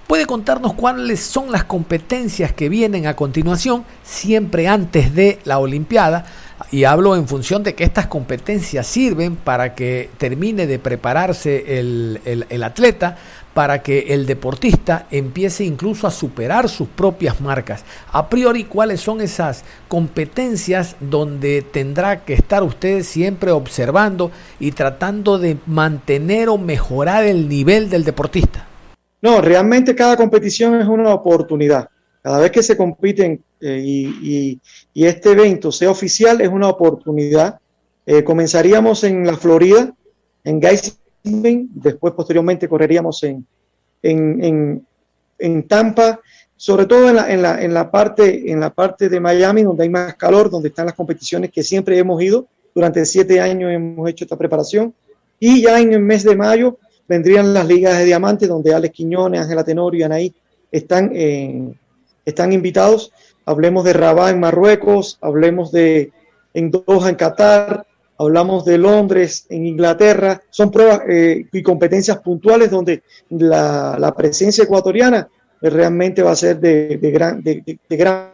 ¿Puede 0.07 0.25
contarnos 0.25 0.75
cuáles 0.75 1.21
son 1.21 1.51
las 1.51 1.64
competencias 1.64 2.53
que 2.53 2.69
vienen 2.69 3.07
a 3.07 3.16
continuación, 3.16 3.85
siempre 4.05 4.69
antes 4.69 5.14
de 5.14 5.40
la 5.45 5.59
Olimpiada? 5.59 6.25
Y 6.71 6.85
hablo 6.85 7.16
en 7.16 7.29
función 7.29 7.62
de 7.62 7.75
que 7.75 7.85
estas 7.85 8.07
competencias 8.07 8.87
sirven 8.87 9.37
para 9.37 9.75
que 9.75 10.09
termine 10.16 10.66
de 10.66 10.79
prepararse 10.79 11.79
el, 11.79 12.21
el, 12.49 12.62
atleta, 12.62 13.19
para 13.57 13.83
que 13.83 14.12
el 14.12 14.27
deportista 14.27 15.07
empiece 15.11 15.64
incluso 15.64 16.07
a 16.07 16.11
superar 16.11 16.69
sus 16.69 16.88
propias 16.88 17.40
marcas. 17.40 17.87
A 18.12 18.29
priori, 18.29 18.64
¿cuáles 18.64 19.01
son 19.01 19.23
esas 19.23 19.64
competencias 19.88 20.95
donde 21.01 21.62
tendrá 21.62 22.23
que 22.23 22.35
estar 22.35 22.62
usted 22.62 23.03
siempre 23.03 23.53
observando 23.53 24.31
y 24.61 24.73
tratando 24.73 25.38
de 25.38 25.57
mantener 25.64 26.51
o 26.51 26.59
mejorar 26.59 27.25
el 27.25 27.49
nivel 27.49 27.88
del 27.88 28.05
deportista? 28.05 28.66
No, 29.23 29.40
realmente 29.40 29.95
cada 29.95 30.19
competición 30.19 30.79
es 30.79 30.87
una 30.87 31.14
oportunidad. 31.14 31.88
Cada 32.21 32.40
vez 32.40 32.51
que 32.51 32.62
se 32.62 32.77
compiten 32.77 33.42
eh, 33.62 33.83
y, 33.83 34.61
este 34.92 35.33
evento 35.33 35.73
sea 35.73 35.90
oficial, 35.90 36.42
es 36.42 36.49
una 36.51 36.69
oportunidad. 36.69 37.59
Eh, 38.05 38.23
comenzaríamos 38.23 39.03
en 39.03 39.27
la 39.27 39.38
Florida, 39.38 39.95
en 40.45 40.61
Después 41.27 42.15
posteriormente 42.15 42.69
correríamos 42.69 43.23
en, 43.23 43.47
en, 44.03 45.62
Tampa, 45.69 46.21
sobre 46.57 46.87
todo 46.87 47.09
en 47.09 47.17
la, 47.17 47.33
en, 47.33 47.43
la, 47.43 47.62
en, 47.62 47.75
la 47.75 47.91
parte, 47.91 48.51
en 48.51 48.61
la 48.61 48.71
parte 48.71 49.09
de 49.09 49.21
Miami, 49.21 49.62
donde 49.62 49.83
hay 49.83 49.89
más 49.89 50.15
calor, 50.15 50.51
donde 50.51 50.69
están 50.69 50.87
las 50.87 50.95
competiciones 50.95 51.51
que 51.51 51.62
siempre 51.62 51.99
hemos 51.99 52.23
ido. 52.23 52.47
Durante 52.75 53.05
siete 53.05 53.41
años 53.41 53.73
hemos 53.73 54.09
hecho 54.09 54.25
esta 54.25 54.37
preparación. 54.37 54.95
Y 55.41 55.62
ya 55.62 55.81
en 55.81 55.93
el 55.93 56.01
mes 56.01 56.25
de 56.25 56.37
mayo 56.37 56.79
vendrían 57.09 57.53
las 57.53 57.67
ligas 57.67 57.99
de 57.99 58.05
diamantes, 58.05 58.49
donde 58.49 58.75
Alex 58.75 58.95
Quiñones, 58.95 59.41
Ángela 59.41 59.65
Tenorio 59.65 60.01
y 60.01 60.03
Anaí 60.05 60.35
están 60.71 61.11
en 61.15 61.79
están 62.27 62.53
invitados. 62.53 63.12
Hablemos 63.47 63.85
de 63.85 63.93
Rabat 63.93 64.35
en 64.35 64.41
Marruecos, 64.41 65.17
hablemos 65.23 65.73
de 65.73 66.12
en 66.53 66.71
Doha 66.71 67.09
en 67.09 67.15
Qatar, 67.15 67.86
hablamos 68.19 68.65
de 68.65 68.79
Londres 68.79 69.47
en 69.49 69.67
Inglaterra. 69.67 70.41
Son 70.51 70.71
pruebas 70.71 71.03
eh, 71.09 71.47
y 71.53 71.63
competencias 71.63 72.19
puntuales 72.19 72.71
donde 72.71 73.03
la, 73.31 74.13
presencia 74.17 74.65
ecuatoriana 74.65 75.29
realmente 75.61 76.23
va 76.23 76.33
a 76.33 76.37
ser 76.37 76.59
de, 76.59 76.99
gran, 77.03 77.43
de, 77.43 77.79
gran 77.91 78.31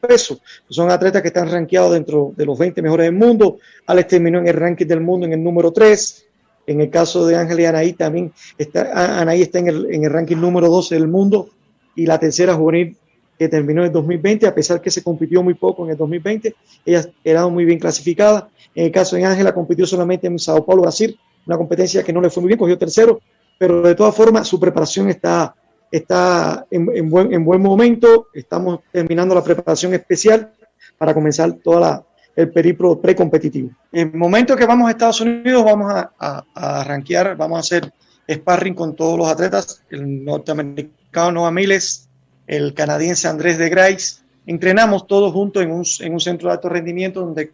peso. 0.00 0.40
Son 0.68 0.90
atletas 0.90 1.22
que 1.22 1.28
están 1.28 1.50
rankeados 1.50 1.92
dentro 1.92 2.32
de 2.36 2.46
los 2.46 2.58
20 2.58 2.82
mejores 2.82 3.06
del 3.06 3.14
mundo. 3.14 3.58
Alex 3.86 4.08
terminó 4.08 4.38
en 4.38 4.48
el 4.48 4.54
ranking 4.54 4.86
del 4.86 5.00
mundo 5.00 5.26
en 5.26 5.34
el 5.34 5.42
número 5.42 5.72
3. 5.72 6.26
En 6.66 6.80
el 6.80 6.90
caso 6.90 7.26
de 7.26 7.36
Ángel 7.36 7.60
y 7.60 7.64
Anaí 7.64 7.92
también 7.92 8.32
está, 8.56 9.20
Anaí 9.20 9.42
está 9.42 9.58
en 9.58 9.68
el, 9.68 9.92
en 9.92 10.04
el 10.04 10.10
ranking 10.10 10.36
número 10.36 10.68
12 10.68 10.94
del 10.94 11.08
mundo 11.08 11.48
y 11.96 12.06
la 12.06 12.18
tercera 12.18 12.54
juvenil 12.54 12.96
que 13.42 13.48
terminó 13.48 13.80
en 13.80 13.88
el 13.88 13.92
2020, 13.92 14.46
a 14.46 14.54
pesar 14.54 14.80
que 14.80 14.88
se 14.88 15.02
compitió 15.02 15.42
muy 15.42 15.54
poco 15.54 15.84
en 15.84 15.90
el 15.90 15.96
2020, 15.96 16.54
ella 16.86 17.04
era 17.24 17.48
muy 17.48 17.64
bien 17.64 17.80
clasificada. 17.80 18.48
En 18.72 18.86
el 18.86 18.92
caso 18.92 19.16
de 19.16 19.24
Ángela, 19.24 19.52
compitió 19.52 19.84
solamente 19.84 20.28
en 20.28 20.38
Sao 20.38 20.64
Paulo, 20.64 20.82
Brasil, 20.82 21.18
una 21.44 21.56
competencia 21.56 22.04
que 22.04 22.12
no 22.12 22.20
le 22.20 22.30
fue 22.30 22.40
muy 22.40 22.48
bien, 22.48 22.58
cogió 22.58 22.78
tercero, 22.78 23.20
pero 23.58 23.82
de 23.82 23.96
todas 23.96 24.14
formas 24.14 24.46
su 24.46 24.60
preparación 24.60 25.08
está, 25.08 25.56
está 25.90 26.64
en, 26.70 27.10
buen, 27.10 27.32
en 27.32 27.44
buen 27.44 27.60
momento. 27.60 28.28
Estamos 28.32 28.78
terminando 28.92 29.34
la 29.34 29.42
preparación 29.42 29.92
especial 29.94 30.52
para 30.96 31.12
comenzar 31.12 31.52
toda 31.54 32.06
el 32.36 32.48
periplo 32.52 33.00
precompetitivo. 33.00 33.70
En 33.90 34.10
el 34.12 34.14
momento 34.14 34.54
que 34.54 34.66
vamos 34.66 34.86
a 34.86 34.92
Estados 34.92 35.20
Unidos, 35.20 35.64
vamos 35.64 35.92
a, 35.92 36.12
a, 36.16 36.44
a 36.54 36.80
arranquear, 36.82 37.36
vamos 37.36 37.56
a 37.56 37.60
hacer 37.60 37.92
sparring 38.32 38.74
con 38.74 38.94
todos 38.94 39.18
los 39.18 39.26
atletas, 39.26 39.82
el 39.90 40.24
norteamericano 40.24 41.32
Noah 41.32 41.50
Miles, 41.50 42.08
el 42.56 42.74
canadiense 42.74 43.28
Andrés 43.28 43.56
de 43.56 43.70
Grace. 43.70 44.16
Entrenamos 44.46 45.06
todos 45.06 45.32
juntos 45.32 45.62
en 45.62 45.70
un, 45.70 45.84
en 46.00 46.12
un 46.12 46.20
centro 46.20 46.48
de 46.48 46.54
alto 46.54 46.68
rendimiento 46.68 47.20
donde 47.20 47.50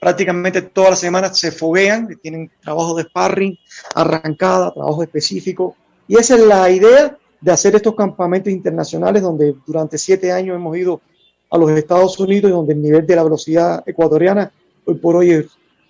prácticamente 0.00 0.62
todas 0.62 0.90
las 0.90 1.00
semanas 1.00 1.36
se 1.36 1.50
foguean, 1.50 2.16
tienen 2.22 2.48
trabajo 2.62 2.94
de 2.94 3.02
sparring, 3.02 3.58
arrancada, 3.94 4.72
trabajo 4.72 5.02
específico. 5.02 5.74
Y 6.06 6.16
esa 6.16 6.36
es 6.36 6.46
la 6.46 6.70
idea 6.70 7.18
de 7.40 7.50
hacer 7.50 7.74
estos 7.74 7.96
campamentos 7.96 8.52
internacionales 8.52 9.20
donde 9.20 9.56
durante 9.66 9.98
siete 9.98 10.30
años 10.30 10.54
hemos 10.54 10.76
ido 10.76 11.00
a 11.50 11.58
los 11.58 11.68
Estados 11.72 12.16
Unidos 12.20 12.48
y 12.48 12.54
donde 12.54 12.74
el 12.74 12.82
nivel 12.82 13.04
de 13.04 13.16
la 13.16 13.24
velocidad 13.24 13.82
ecuatoriana 13.84 14.52
hoy 14.84 14.94
por 14.94 15.16
hoy 15.16 15.44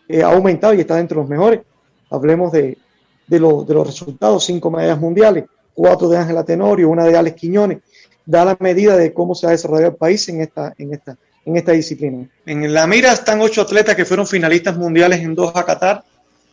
eh, 0.08 0.22
ha 0.22 0.32
aumentado 0.32 0.72
y 0.72 0.80
está 0.80 0.96
dentro 0.96 1.16
de 1.16 1.22
los 1.22 1.30
mejores. 1.30 1.60
Hablemos 2.08 2.52
de, 2.52 2.78
de, 3.26 3.38
de 3.38 3.74
los 3.74 3.86
resultados, 3.86 4.44
cinco 4.44 4.70
medallas 4.70 4.98
mundiales, 4.98 5.44
cuatro 5.74 6.08
de 6.08 6.16
Ángela 6.16 6.42
Tenorio, 6.42 6.88
una 6.88 7.04
de 7.04 7.16
Alex 7.16 7.36
Quiñones, 7.36 7.80
da 8.26 8.44
la 8.44 8.56
medida 8.60 8.96
de 8.96 9.14
cómo 9.14 9.34
se 9.34 9.46
ha 9.46 9.50
desarrollado 9.50 9.92
el 9.92 9.96
país 9.96 10.28
en 10.28 10.40
esta, 10.40 10.74
en 10.76 10.92
esta, 10.92 11.16
en 11.44 11.56
esta 11.56 11.72
disciplina. 11.72 12.28
En 12.44 12.74
la 12.74 12.86
mira 12.86 13.12
están 13.12 13.40
ocho 13.40 13.62
atletas 13.62 13.94
que 13.94 14.04
fueron 14.04 14.26
finalistas 14.26 14.76
mundiales 14.76 15.20
en 15.20 15.34
Doha, 15.34 15.64
Qatar. 15.64 16.04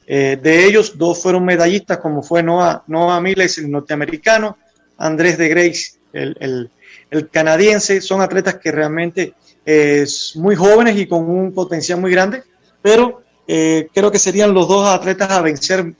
Eh, 0.06 0.38
de 0.42 0.66
ellos, 0.66 0.98
dos 0.98 1.22
fueron 1.22 1.44
medallistas, 1.44 1.98
como 1.98 2.22
fue 2.22 2.44
Noah, 2.44 2.84
Noah 2.88 3.20
Miles, 3.20 3.58
el 3.58 3.72
norteamericano, 3.72 4.58
Andrés 4.98 5.38
de 5.38 5.50
Grace, 5.50 5.94
el, 6.14 6.70
el, 7.10 7.30
canadiense. 7.30 8.02
Son 8.02 8.22
atletas 8.22 8.56
que 8.56 8.72
realmente 8.72 9.34
eh, 9.66 10.06
muy 10.36 10.56
jóvenes 10.56 10.98
y 10.98 11.08
con 11.08 11.28
un 11.28 11.54
potencial 11.54 12.00
muy 12.00 12.12
grande, 12.12 12.44
pero 12.82 13.24
eh, 13.48 13.88
creo 13.94 14.12
que 14.12 14.20
serían 14.20 14.54
los 14.54 14.68
dos 14.68 14.88
atletas 14.88 15.32
a 15.32 15.42
vencer 15.42 15.94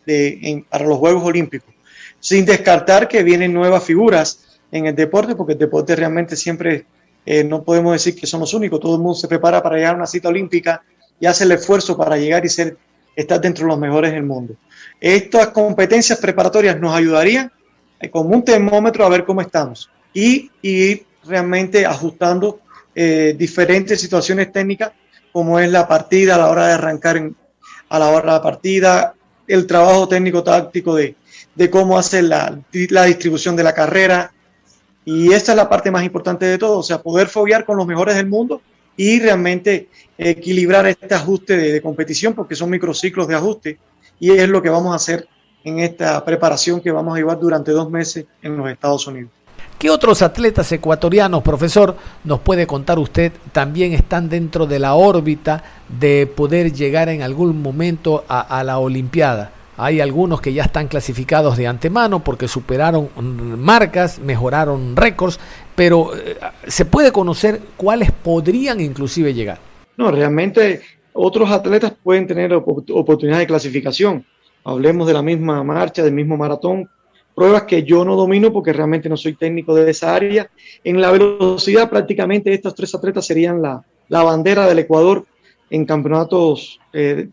para 0.70 0.86
los 0.86 0.98
Juegos 0.98 1.24
Olímpicos, 1.24 1.74
sin 2.20 2.46
descartar 2.46 3.08
que 3.08 3.24
vienen 3.24 3.54
nuevas 3.54 3.84
figuras 3.84 4.53
en 4.74 4.88
el 4.88 4.96
deporte, 4.96 5.36
porque 5.36 5.54
el 5.54 5.60
deporte 5.60 5.96
realmente 5.96 6.36
siempre 6.36 6.86
eh, 7.26 7.44
no 7.44 7.64
podemos 7.64 7.94
decir 7.94 8.16
que 8.16 8.26
somos 8.26 8.56
únicos, 8.56 8.80
todo 8.80 8.96
el 8.96 9.02
mundo 9.02 9.14
se 9.14 9.28
prepara 9.28 9.62
para 9.62 9.76
llegar 9.76 9.94
a 9.94 9.98
una 9.98 10.08
cita 10.08 10.30
olímpica 10.30 10.82
y 11.20 11.28
hace 11.28 11.44
el 11.44 11.52
esfuerzo 11.52 11.96
para 11.96 12.18
llegar 12.18 12.44
y 12.44 12.50
ser, 12.50 12.76
estar 13.16 13.40
dentro 13.40 13.66
de 13.66 13.70
los 13.70 13.80
mejores 13.80 14.12
del 14.12 14.24
mundo. 14.24 14.56
Estas 15.00 15.50
competencias 15.50 16.18
preparatorias 16.18 16.80
nos 16.80 16.96
ayudarían 16.96 17.52
eh, 18.00 18.10
como 18.10 18.36
un 18.36 18.44
termómetro 18.44 19.06
a 19.06 19.10
ver 19.10 19.26
cómo 19.26 19.42
estamos 19.42 19.92
y 20.12 20.50
ir 20.64 21.06
realmente 21.24 21.86
ajustando 21.86 22.60
eh, 22.96 23.36
diferentes 23.38 24.02
situaciones 24.02 24.52
técnicas 24.52 24.92
como 25.32 25.60
es 25.60 25.70
la 25.72 25.88
partida 25.88 26.34
a 26.34 26.40
la 26.40 26.50
hora 26.50 26.68
de 26.68 26.74
arrancar 26.74 27.32
a 27.90 28.00
la 28.00 28.08
hora 28.10 28.26
de 28.26 28.38
la 28.38 28.42
partida, 28.42 29.14
el 29.48 29.68
trabajo 29.68 30.08
técnico 30.08 30.44
táctico 30.44 30.96
de, 30.96 31.16
de 31.54 31.70
cómo 31.70 31.98
hacer 31.98 32.24
la, 32.24 32.60
la 32.72 33.04
distribución 33.06 33.56
de 33.56 33.64
la 33.64 33.74
carrera, 33.74 34.32
y 35.06 35.34
esta 35.34 35.52
es 35.52 35.58
la 35.58 35.70
parte 35.70 35.92
más 35.92 36.04
importante 36.04 36.46
de 36.46 36.58
todo, 36.58 36.80
o 36.80 36.84
sea, 36.84 37.02
poder 37.02 37.28
foguear 37.28 37.66
con 37.66 37.78
los 37.78 37.86
mejores 37.86 38.16
del 38.16 38.28
mundo 38.28 38.62
y 38.96 39.20
realmente 39.20 39.90
equilibrar 40.18 40.86
este 40.86 41.14
ajuste 41.14 41.58
de, 41.58 41.82
competición, 41.82 42.34
porque 42.34 42.56
son 42.56 42.70
microciclos 42.70 43.28
de 43.28 43.36
ajuste, 43.36 43.80
y 44.20 44.32
es 44.32 44.48
lo 44.48 44.62
que 44.62 44.70
vamos 44.70 44.94
a 44.94 44.96
hacer 44.96 45.28
en 45.64 45.80
esta 45.80 46.24
preparación 46.24 46.82
que 46.82 46.92
vamos 46.92 47.16
a 47.16 47.18
llevar 47.18 47.40
durante 47.40 47.72
dos 47.72 47.90
meses 47.90 48.26
en 48.42 48.58
los 48.58 48.70
Estados 48.70 49.08
Unidos. 49.08 49.32
¿Qué 49.80 49.90
otros 49.90 50.22
atletas 50.22 50.72
ecuatorianos, 50.72 51.42
profesor, 51.42 51.98
nos 52.24 52.40
puede 52.40 52.68
contar 52.68 53.00
usted, 53.00 53.34
también 53.52 53.94
están 53.94 54.30
dentro 54.30 54.66
de 54.66 54.80
la 54.80 54.94
órbita 54.94 55.64
de 56.00 56.28
poder 56.28 56.72
llegar 56.72 57.10
en 57.10 57.22
algún 57.22 57.62
momento 57.62 58.24
a 58.28 58.64
la 58.64 58.78
Olimpiada? 58.78 59.52
Hay 59.78 60.02
algunos 60.02 60.40
que 60.40 60.54
ya 60.54 60.64
están 60.64 60.88
clasificados 60.88 61.58
de 61.58 61.68
antemano 61.68 62.24
porque 62.24 62.48
superaron 62.48 63.10
marcas, 63.58 64.20
mejoraron 64.20 64.96
récords, 64.96 65.40
pero 65.76 66.16
eh, 66.16 66.38
se 66.68 66.86
puede 66.86 67.12
conocer 67.12 67.60
cuáles 67.76 68.12
podrían 68.12 68.80
inclusive 68.80 69.34
llegar. 69.34 69.58
No, 69.98 70.12
realmente 70.12 70.82
otros 71.14 71.50
atletas 71.50 71.94
pueden 72.04 72.28
tener 72.28 72.54
oportunidad 72.54 73.40
de 73.40 73.48
clasificación. 73.48 74.26
Hablemos 74.64 75.08
de 75.08 75.14
la 75.14 75.22
misma 75.22 75.64
marcha, 75.64 76.04
del 76.04 76.14
mismo 76.14 76.38
maratón, 76.38 76.90
pruebas 77.36 77.64
que 77.64 77.84
yo 77.84 78.06
no 78.06 78.16
domino 78.16 78.54
porque 78.54 78.74
realmente 78.74 79.10
no 79.10 79.18
soy 79.18 79.34
técnico 79.34 79.74
de 79.74 79.90
esa 79.90 80.14
área. 80.14 80.50
En 80.84 81.02
la 81.02 81.12
velocidad 81.12 81.90
prácticamente 81.90 82.54
estos 82.54 82.76
tres 82.76 82.94
atletas 82.94 83.26
serían 83.26 83.62
la, 83.62 83.84
bandera 84.10 84.68
del 84.68 84.80
Ecuador 84.80 85.26
en 85.70 85.86
campeonatos 85.86 86.80
eh, 86.94 87.28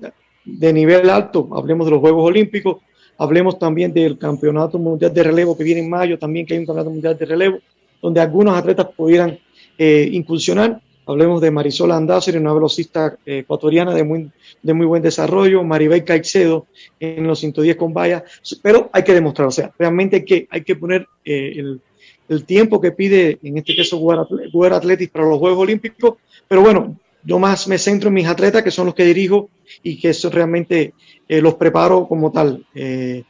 de 0.44 0.72
nivel 0.72 1.10
alto, 1.10 1.48
hablemos 1.52 1.86
de 1.86 1.92
los 1.92 2.00
Juegos 2.00 2.24
Olímpicos, 2.24 2.78
Hablemos 3.20 3.58
también 3.58 3.92
del 3.92 4.16
Campeonato 4.16 4.78
Mundial 4.78 5.12
de 5.12 5.22
Relevo 5.22 5.54
que 5.54 5.62
viene 5.62 5.82
en 5.82 5.90
mayo, 5.90 6.18
también 6.18 6.46
que 6.46 6.54
hay 6.54 6.60
un 6.60 6.64
Campeonato 6.64 6.90
Mundial 6.90 7.18
de 7.18 7.26
Relevo, 7.26 7.58
donde 8.00 8.18
algunos 8.18 8.56
atletas 8.56 8.86
pudieran 8.96 9.38
eh, 9.76 10.08
incursionar. 10.10 10.80
Hablemos 11.04 11.42
de 11.42 11.50
Marisol 11.50 11.92
Andázuri, 11.92 12.38
una 12.38 12.54
velocista 12.54 13.18
eh, 13.26 13.40
ecuatoriana 13.40 13.92
de 13.92 14.04
muy, 14.04 14.30
de 14.62 14.72
muy 14.72 14.86
buen 14.86 15.02
desarrollo, 15.02 15.62
Maribel 15.62 16.02
Caicedo 16.02 16.66
en 16.98 17.26
los 17.26 17.40
110 17.40 17.76
con 17.76 17.92
valla, 17.92 18.24
pero 18.62 18.88
hay 18.90 19.04
que 19.04 19.12
demostrar, 19.12 19.48
o 19.48 19.50
sea, 19.50 19.70
realmente 19.78 20.16
hay 20.16 20.24
que, 20.24 20.48
hay 20.50 20.64
que 20.64 20.76
poner 20.76 21.06
eh, 21.22 21.52
el, 21.56 21.82
el, 22.26 22.44
tiempo 22.46 22.80
que 22.80 22.92
pide, 22.92 23.38
en 23.42 23.58
este 23.58 23.76
caso, 23.76 23.98
World 23.98 24.72
Athletics 24.72 25.12
para 25.12 25.26
los 25.26 25.38
Juegos 25.38 25.58
Olímpicos, 25.58 26.14
pero 26.48 26.62
bueno, 26.62 26.96
yo 27.22 27.38
más 27.38 27.68
me 27.68 27.78
centro 27.78 28.08
en 28.08 28.14
mis 28.14 28.26
atletas, 28.26 28.62
que 28.62 28.70
son 28.70 28.86
los 28.86 28.94
que 28.94 29.04
dirijo 29.04 29.50
y 29.82 29.98
que 30.00 30.10
eso 30.10 30.30
realmente 30.30 30.94
eh, 31.28 31.40
los 31.40 31.54
preparo 31.54 32.06
como 32.06 32.32
tal. 32.32 32.66
Eh, 32.74 33.22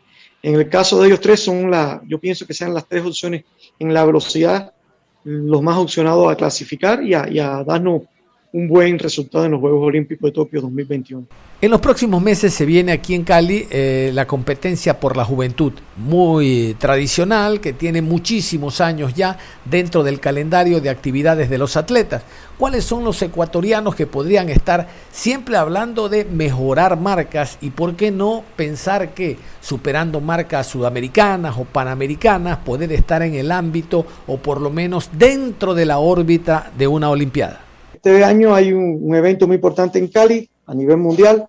en 0.42 0.54
el 0.54 0.68
caso 0.68 1.00
de 1.00 1.08
ellos 1.08 1.20
tres, 1.20 1.40
son 1.40 1.70
la, 1.70 2.00
yo 2.06 2.18
pienso 2.18 2.46
que 2.46 2.54
sean 2.54 2.72
las 2.72 2.88
tres 2.88 3.04
opciones 3.04 3.44
en 3.78 3.92
la 3.92 4.04
velocidad, 4.04 4.72
los 5.24 5.62
más 5.62 5.76
opcionados 5.76 6.32
a 6.32 6.36
clasificar 6.36 7.02
y 7.02 7.14
a, 7.14 7.28
y 7.28 7.38
a 7.38 7.62
darnos 7.62 8.02
un 8.52 8.66
buen 8.66 8.98
resultado 8.98 9.44
en 9.44 9.52
los 9.52 9.60
Juegos 9.60 9.86
Olímpicos 9.86 10.28
de 10.28 10.32
Tokio 10.32 10.60
2021. 10.60 11.26
En 11.62 11.70
los 11.70 11.80
próximos 11.80 12.22
meses 12.22 12.52
se 12.52 12.64
viene 12.64 12.90
aquí 12.90 13.14
en 13.14 13.22
Cali 13.22 13.66
eh, 13.70 14.10
la 14.14 14.26
competencia 14.26 14.98
por 14.98 15.16
la 15.16 15.24
juventud, 15.24 15.72
muy 15.96 16.74
tradicional, 16.78 17.60
que 17.60 17.74
tiene 17.74 18.02
muchísimos 18.02 18.80
años 18.80 19.14
ya 19.14 19.38
dentro 19.66 20.02
del 20.02 20.20
calendario 20.20 20.80
de 20.80 20.90
actividades 20.90 21.48
de 21.50 21.58
los 21.58 21.76
atletas. 21.76 22.22
¿Cuáles 22.58 22.84
son 22.84 23.04
los 23.04 23.20
ecuatorianos 23.22 23.94
que 23.94 24.06
podrían 24.06 24.48
estar 24.48 24.88
siempre 25.12 25.56
hablando 25.56 26.08
de 26.08 26.24
mejorar 26.24 26.98
marcas 26.98 27.58
y 27.60 27.70
por 27.70 27.94
qué 27.94 28.10
no 28.10 28.42
pensar 28.56 29.14
que 29.14 29.36
superando 29.60 30.20
marcas 30.20 30.66
sudamericanas 30.66 31.56
o 31.56 31.64
panamericanas 31.64 32.58
poder 32.58 32.90
estar 32.92 33.22
en 33.22 33.34
el 33.34 33.52
ámbito 33.52 34.06
o 34.26 34.38
por 34.38 34.60
lo 34.60 34.70
menos 34.70 35.10
dentro 35.12 35.74
de 35.74 35.86
la 35.86 35.98
órbita 35.98 36.72
de 36.76 36.86
una 36.86 37.10
Olimpiada? 37.10 37.69
Este 38.02 38.24
año 38.24 38.54
hay 38.54 38.72
un, 38.72 39.14
evento 39.14 39.46
muy 39.46 39.56
importante 39.56 39.98
en 39.98 40.08
Cali 40.08 40.48
a 40.64 40.74
nivel 40.74 40.96
mundial, 40.96 41.46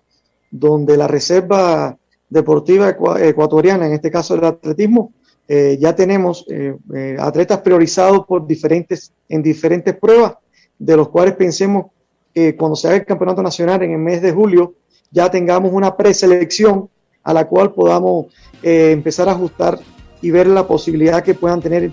donde 0.50 0.98
la 0.98 1.08
Reserva 1.08 1.96
Deportiva 2.28 2.90
Ecuatoriana, 2.90 3.86
en 3.86 3.94
este 3.94 4.10
caso 4.10 4.34
el 4.34 4.44
atletismo, 4.44 5.14
eh, 5.48 5.78
ya 5.80 5.96
tenemos 5.96 6.44
eh, 6.50 6.76
eh, 6.94 7.16
atletas 7.18 7.62
priorizados 7.62 8.26
por 8.26 8.46
diferentes, 8.46 9.14
en 9.30 9.42
diferentes 9.42 9.96
pruebas, 9.96 10.34
de 10.78 10.94
los 10.94 11.08
cuales 11.08 11.36
pensemos 11.36 11.86
que 12.34 12.54
cuando 12.54 12.76
se 12.76 12.88
haga 12.88 12.96
el 12.98 13.06
campeonato 13.06 13.42
nacional 13.42 13.82
en 13.82 13.92
el 13.92 13.98
mes 13.98 14.20
de 14.20 14.32
julio, 14.32 14.74
ya 15.10 15.30
tengamos 15.30 15.72
una 15.72 15.96
preselección 15.96 16.90
a 17.22 17.32
la 17.32 17.48
cual 17.48 17.72
podamos 17.72 18.26
empezar 18.62 19.30
a 19.30 19.32
ajustar 19.32 19.78
y 20.20 20.30
ver 20.30 20.48
la 20.48 20.66
posibilidad 20.66 21.24
que 21.24 21.32
puedan 21.32 21.62
tener 21.62 21.90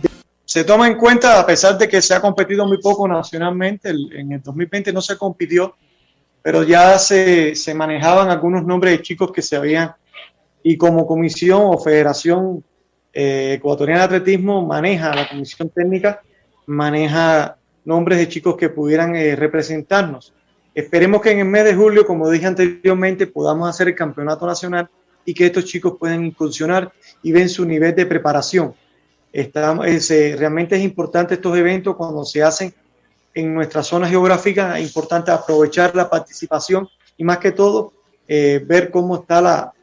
se 0.50 0.64
toma 0.64 0.88
en 0.88 0.96
cuenta, 0.96 1.40
a 1.40 1.46
pesar 1.46 1.78
de 1.78 1.88
que 1.88 2.02
se 2.02 2.12
ha 2.16 2.20
competido 2.20 2.66
muy 2.66 2.80
poco 2.80 3.08
nacionalmente, 3.08 3.90
en 3.90 4.32
el 4.32 4.42
2020 4.42 4.92
no 4.92 5.00
se 5.00 5.16
compitió, 5.16 5.76
pero 6.42 6.64
ya 6.64 6.98
se, 6.98 7.54
se, 7.54 7.76
manejaban 7.76 8.32
algunos 8.32 8.66
nombres 8.66 8.98
de 8.98 9.04
chicos 9.04 9.32
que 9.32 9.44
se 9.44 9.56
habían, 9.56 9.94
y 10.64 10.76
como 10.76 11.06
comisión 11.06 11.62
o 11.66 11.78
federación 11.78 12.64
eh, 13.14 13.58
ecuatoriana 13.60 14.08
de 14.08 14.16
atletismo 14.18 14.66
maneja, 14.66 15.14
la 15.14 15.30
comisión 15.30 15.70
técnica 15.70 16.20
maneja 16.66 17.56
nombres 17.86 18.18
de 18.18 18.28
chicos 18.28 18.58
que 18.58 18.70
pudieran 18.70 19.16
eh, 19.16 19.36
representarnos. 19.36 20.34
Esperemos 20.74 21.22
que 21.22 21.30
en 21.30 21.40
el 21.40 21.46
mes 21.46 21.66
de 21.66 21.76
julio, 21.76 22.08
como 22.08 22.28
dije 22.28 22.48
anteriormente, 22.48 23.28
podamos 23.28 23.70
hacer 23.70 23.90
el 23.90 23.96
campeonato 23.96 24.48
nacional 24.48 24.90
y 25.24 25.32
que 25.32 25.46
estos 25.46 25.66
chicos 25.66 25.94
puedan 26.00 26.26
incursionar 26.26 26.92
y 27.22 27.32
ven 27.32 27.50
su 27.50 27.66
nivel 27.66 27.94
de 27.94 28.08
preparación 28.08 28.74
realmente 29.32 30.76
es 30.76 30.84
importante 30.84 31.36
estos 31.36 31.58
eventos 31.58 31.96
cuando 31.96 32.26
se 32.26 32.44
hacen 32.44 32.74
en 33.34 33.54
nuestra 33.54 33.84
zona 33.84 34.08
geográfica, 34.08 34.78
es 34.80 34.88
importante 34.88 35.32
aprovechar 35.32 35.96
la 35.96 36.10
participación 36.10 36.88
y 37.18 37.24
más 37.24 37.38
que 37.38 37.52
todo 37.52 37.94
eh, 38.28 38.64
ver 38.66 38.92
cómo 38.92 39.18
está 39.18 39.42
la, 39.42 39.74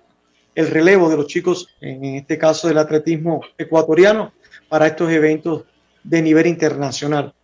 el 0.54 0.68
relevo 0.68 1.09
de 1.09 1.16
los 1.16 1.26
chicos, 1.26 1.68
en 1.80 2.04
este 2.16 2.38
caso 2.38 2.68
del 2.68 2.78
atletismo 2.78 3.40
ecuatoriano, 3.56 4.32
para 4.68 4.87
estos 4.87 5.11
eventos 5.12 5.64
de 6.02 6.22
nivel 6.22 6.46
internacional. 6.46 7.35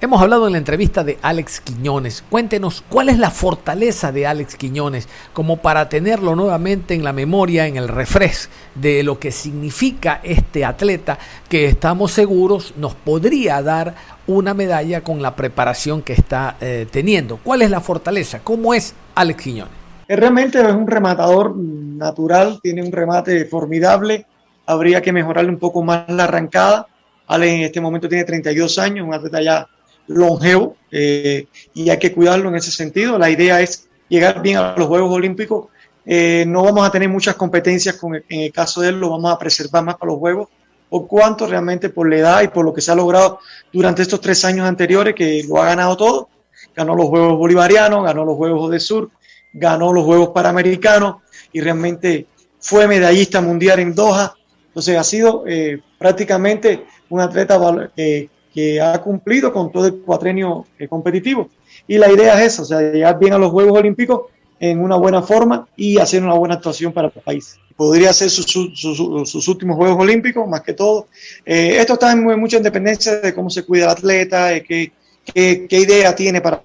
Hemos 0.00 0.22
hablado 0.22 0.46
en 0.46 0.52
la 0.52 0.58
entrevista 0.58 1.02
de 1.02 1.18
Alex 1.22 1.60
Quiñones. 1.60 2.22
Cuéntenos 2.30 2.84
cuál 2.88 3.08
es 3.08 3.18
la 3.18 3.32
fortaleza 3.32 4.12
de 4.12 4.28
Alex 4.28 4.54
Quiñones, 4.54 5.08
como 5.32 5.56
para 5.56 5.88
tenerlo 5.88 6.36
nuevamente 6.36 6.94
en 6.94 7.02
la 7.02 7.12
memoria, 7.12 7.66
en 7.66 7.76
el 7.76 7.88
refresh 7.88 8.46
de 8.76 9.02
lo 9.02 9.18
que 9.18 9.32
significa 9.32 10.20
este 10.22 10.64
atleta 10.64 11.18
que 11.48 11.66
estamos 11.66 12.12
seguros 12.12 12.74
nos 12.76 12.94
podría 12.94 13.60
dar 13.60 13.96
una 14.28 14.54
medalla 14.54 15.00
con 15.00 15.20
la 15.20 15.34
preparación 15.34 16.02
que 16.02 16.12
está 16.12 16.56
eh, 16.60 16.86
teniendo. 16.88 17.38
¿Cuál 17.38 17.62
es 17.62 17.70
la 17.70 17.80
fortaleza? 17.80 18.38
¿Cómo 18.44 18.74
es 18.74 18.94
Alex 19.16 19.42
Quiñones? 19.42 19.74
Realmente 20.06 20.60
es 20.60 20.74
un 20.74 20.86
rematador 20.86 21.56
natural, 21.56 22.60
tiene 22.62 22.84
un 22.84 22.92
remate 22.92 23.46
formidable. 23.46 24.26
Habría 24.64 25.02
que 25.02 25.12
mejorarle 25.12 25.50
un 25.50 25.58
poco 25.58 25.82
más 25.82 26.08
la 26.08 26.22
arrancada. 26.22 26.86
Alex 27.26 27.52
en 27.52 27.60
este 27.62 27.80
momento 27.80 28.08
tiene 28.08 28.22
32 28.22 28.78
años, 28.78 29.04
un 29.04 29.12
atleta 29.12 29.42
ya 29.42 29.66
longevo 30.08 30.76
eh, 30.90 31.46
y 31.74 31.90
hay 31.90 31.98
que 31.98 32.12
cuidarlo 32.12 32.48
en 32.48 32.56
ese 32.56 32.70
sentido. 32.70 33.18
La 33.18 33.30
idea 33.30 33.60
es 33.60 33.88
llegar 34.08 34.42
bien 34.42 34.56
a 34.56 34.74
los 34.76 34.88
Juegos 34.88 35.12
Olímpicos. 35.12 35.66
Eh, 36.04 36.44
no 36.46 36.62
vamos 36.62 36.86
a 36.86 36.90
tener 36.90 37.08
muchas 37.08 37.36
competencias 37.36 37.96
con 37.96 38.14
en 38.16 38.24
el 38.28 38.52
caso 38.52 38.80
de 38.80 38.88
él, 38.88 38.98
lo 38.98 39.10
vamos 39.10 39.32
a 39.32 39.38
preservar 39.38 39.84
más 39.84 39.96
para 39.96 40.10
los 40.10 40.18
Juegos, 40.18 40.48
o 40.88 41.06
cuánto 41.06 41.46
realmente 41.46 41.90
por 41.90 42.08
la 42.08 42.16
edad 42.16 42.42
y 42.42 42.48
por 42.48 42.64
lo 42.64 42.72
que 42.72 42.80
se 42.80 42.90
ha 42.90 42.94
logrado 42.94 43.40
durante 43.72 44.02
estos 44.02 44.20
tres 44.20 44.42
años 44.44 44.66
anteriores, 44.66 45.14
que 45.14 45.44
lo 45.46 45.60
ha 45.60 45.66
ganado 45.66 45.96
todo. 45.96 46.28
Ganó 46.74 46.94
los 46.94 47.08
Juegos 47.08 47.36
Bolivarianos, 47.36 48.04
ganó 48.04 48.24
los 48.24 48.36
Juegos 48.36 48.70
del 48.70 48.80
Sur, 48.80 49.10
ganó 49.52 49.92
los 49.92 50.04
Juegos 50.04 50.30
Panamericanos 50.30 51.16
y 51.52 51.60
realmente 51.60 52.26
fue 52.58 52.88
medallista 52.88 53.40
mundial 53.40 53.80
en 53.80 53.94
Doha. 53.94 54.34
Entonces 54.68 54.96
ha 54.96 55.04
sido 55.04 55.44
eh, 55.46 55.80
prácticamente 55.98 56.84
un 57.10 57.20
atleta 57.20 57.60
eh, 57.96 58.28
que 58.52 58.80
ha 58.80 59.00
cumplido 59.00 59.52
con 59.52 59.70
todo 59.70 59.86
el 59.86 60.00
cuatrenio 60.00 60.66
eh, 60.78 60.88
competitivo. 60.88 61.48
Y 61.86 61.98
la 61.98 62.10
idea 62.10 62.42
es 62.42 62.54
esa, 62.54 62.62
o 62.62 62.64
sea, 62.64 62.80
llegar 62.80 63.18
bien 63.18 63.32
a 63.32 63.38
los 63.38 63.50
Juegos 63.50 63.78
Olímpicos 63.78 64.22
en 64.60 64.80
una 64.80 64.96
buena 64.96 65.22
forma 65.22 65.68
y 65.76 65.98
hacer 65.98 66.22
una 66.22 66.34
buena 66.34 66.56
actuación 66.56 66.92
para 66.92 67.08
el 67.08 67.22
país. 67.22 67.56
Podría 67.76 68.12
ser 68.12 68.28
sus, 68.28 68.46
sus, 68.46 69.48
últimos 69.48 69.76
Juegos 69.76 70.00
Olímpicos, 70.00 70.48
más 70.48 70.62
que 70.62 70.72
todo. 70.72 71.06
Eh, 71.46 71.76
esto 71.78 71.94
está 71.94 72.12
en 72.12 72.24
mucha 72.40 72.56
independencia 72.56 73.20
de 73.20 73.34
cómo 73.34 73.50
se 73.50 73.64
cuida 73.64 73.84
el 73.84 73.90
atleta, 73.90 74.46
de 74.46 74.64
qué, 74.64 74.92
qué, 75.32 75.66
qué 75.68 75.78
idea 75.78 76.14
tiene 76.14 76.40
para 76.40 76.62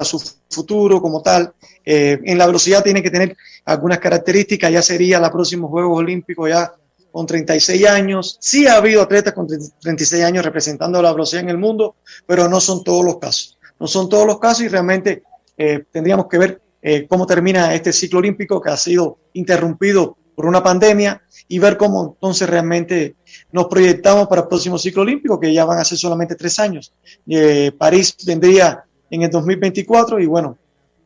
su 0.00 0.20
futuro 0.50 1.00
como 1.00 1.22
tal. 1.22 1.52
Eh, 1.84 2.20
en 2.24 2.38
la 2.38 2.46
velocidad 2.46 2.82
tiene 2.82 3.02
que 3.02 3.10
tener 3.10 3.36
algunas 3.64 3.98
características, 3.98 4.70
ya 4.70 4.82
sería 4.82 5.18
los 5.18 5.30
próximos 5.30 5.70
Juegos 5.70 5.98
Olímpicos 5.98 6.48
ya 6.48 6.72
con 7.12 7.26
36 7.26 7.86
años. 7.86 8.38
Sí 8.40 8.66
ha 8.66 8.76
habido 8.76 9.02
atletas 9.02 9.34
con 9.34 9.46
36 9.46 10.24
años 10.24 10.44
representando 10.44 11.00
la 11.00 11.12
velocidad 11.12 11.42
en 11.42 11.50
el 11.50 11.58
mundo, 11.58 11.96
pero 12.26 12.48
no 12.48 12.60
son 12.60 12.82
todos 12.82 13.04
los 13.04 13.18
casos. 13.18 13.58
No 13.78 13.86
son 13.86 14.08
todos 14.08 14.26
los 14.26 14.38
casos 14.38 14.64
y 14.64 14.68
realmente 14.68 15.22
eh, 15.56 15.84
tendríamos 15.90 16.26
que 16.26 16.38
ver 16.38 16.62
eh, 16.80 17.06
cómo 17.06 17.26
termina 17.26 17.74
este 17.74 17.92
ciclo 17.92 18.18
olímpico 18.18 18.60
que 18.60 18.70
ha 18.70 18.76
sido 18.76 19.18
interrumpido 19.34 20.16
por 20.34 20.46
una 20.46 20.62
pandemia 20.62 21.22
y 21.46 21.58
ver 21.58 21.76
cómo 21.76 22.14
entonces 22.14 22.48
realmente 22.48 23.16
nos 23.52 23.66
proyectamos 23.66 24.26
para 24.28 24.42
el 24.42 24.48
próximo 24.48 24.78
ciclo 24.78 25.02
olímpico, 25.02 25.38
que 25.38 25.52
ya 25.52 25.64
van 25.64 25.78
a 25.78 25.84
ser 25.84 25.98
solamente 25.98 26.34
tres 26.34 26.58
años. 26.58 26.92
Eh, 27.28 27.72
París 27.76 28.16
vendría 28.26 28.84
en 29.10 29.22
el 29.22 29.30
2024 29.30 30.18
y 30.20 30.26
bueno, 30.26 30.58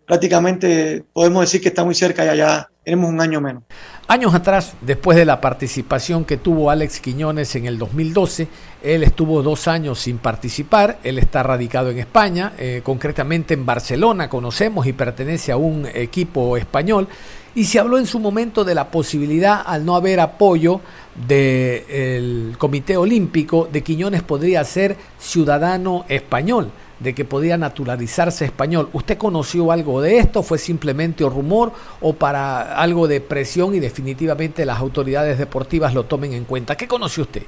prácticamente 0.06 1.04
podemos 1.12 1.42
decir 1.42 1.60
que 1.60 1.68
está 1.68 1.84
muy 1.84 1.94
cerca 1.94 2.24
y 2.24 2.28
allá 2.28 2.70
tenemos 2.84 3.10
un 3.10 3.20
año 3.20 3.40
menos. 3.40 3.64
Años 4.06 4.32
atrás, 4.34 4.74
después 4.80 5.16
de 5.16 5.24
la 5.24 5.40
participación 5.40 6.24
que 6.24 6.36
tuvo 6.36 6.70
Alex 6.70 7.00
Quiñones 7.00 7.56
en 7.56 7.66
el 7.66 7.76
2012, 7.76 8.46
él 8.84 9.02
estuvo 9.02 9.42
dos 9.42 9.66
años 9.66 9.98
sin 9.98 10.18
participar, 10.18 11.00
él 11.02 11.18
está 11.18 11.42
radicado 11.42 11.90
en 11.90 11.98
España, 11.98 12.52
eh, 12.56 12.82
concretamente 12.84 13.54
en 13.54 13.66
Barcelona, 13.66 14.28
conocemos 14.28 14.86
y 14.86 14.92
pertenece 14.92 15.50
a 15.50 15.56
un 15.56 15.88
equipo 15.92 16.56
español, 16.56 17.08
y 17.56 17.64
se 17.64 17.80
habló 17.80 17.98
en 17.98 18.06
su 18.06 18.20
momento 18.20 18.64
de 18.64 18.76
la 18.76 18.90
posibilidad, 18.92 19.62
al 19.66 19.84
no 19.84 19.96
haber 19.96 20.20
apoyo 20.20 20.80
del 21.26 22.54
Comité 22.58 22.96
Olímpico, 22.96 23.68
de 23.72 23.82
Quiñones 23.82 24.22
podría 24.22 24.62
ser 24.62 24.96
ciudadano 25.18 26.04
español 26.08 26.70
de 27.00 27.14
que 27.14 27.24
podía 27.24 27.58
naturalizarse 27.58 28.44
español. 28.44 28.88
¿Usted 28.92 29.18
conoció 29.18 29.70
algo 29.72 30.00
de 30.00 30.18
esto? 30.18 30.42
¿Fue 30.42 30.58
simplemente 30.58 31.24
un 31.24 31.32
rumor 31.32 31.72
o 32.00 32.12
para 32.12 32.76
algo 32.80 33.06
de 33.06 33.20
presión 33.20 33.74
y 33.74 33.80
definitivamente 33.80 34.64
las 34.64 34.78
autoridades 34.78 35.38
deportivas 35.38 35.94
lo 35.94 36.04
tomen 36.04 36.32
en 36.32 36.44
cuenta? 36.44 36.76
¿Qué 36.76 36.88
conoció 36.88 37.24
usted? 37.24 37.42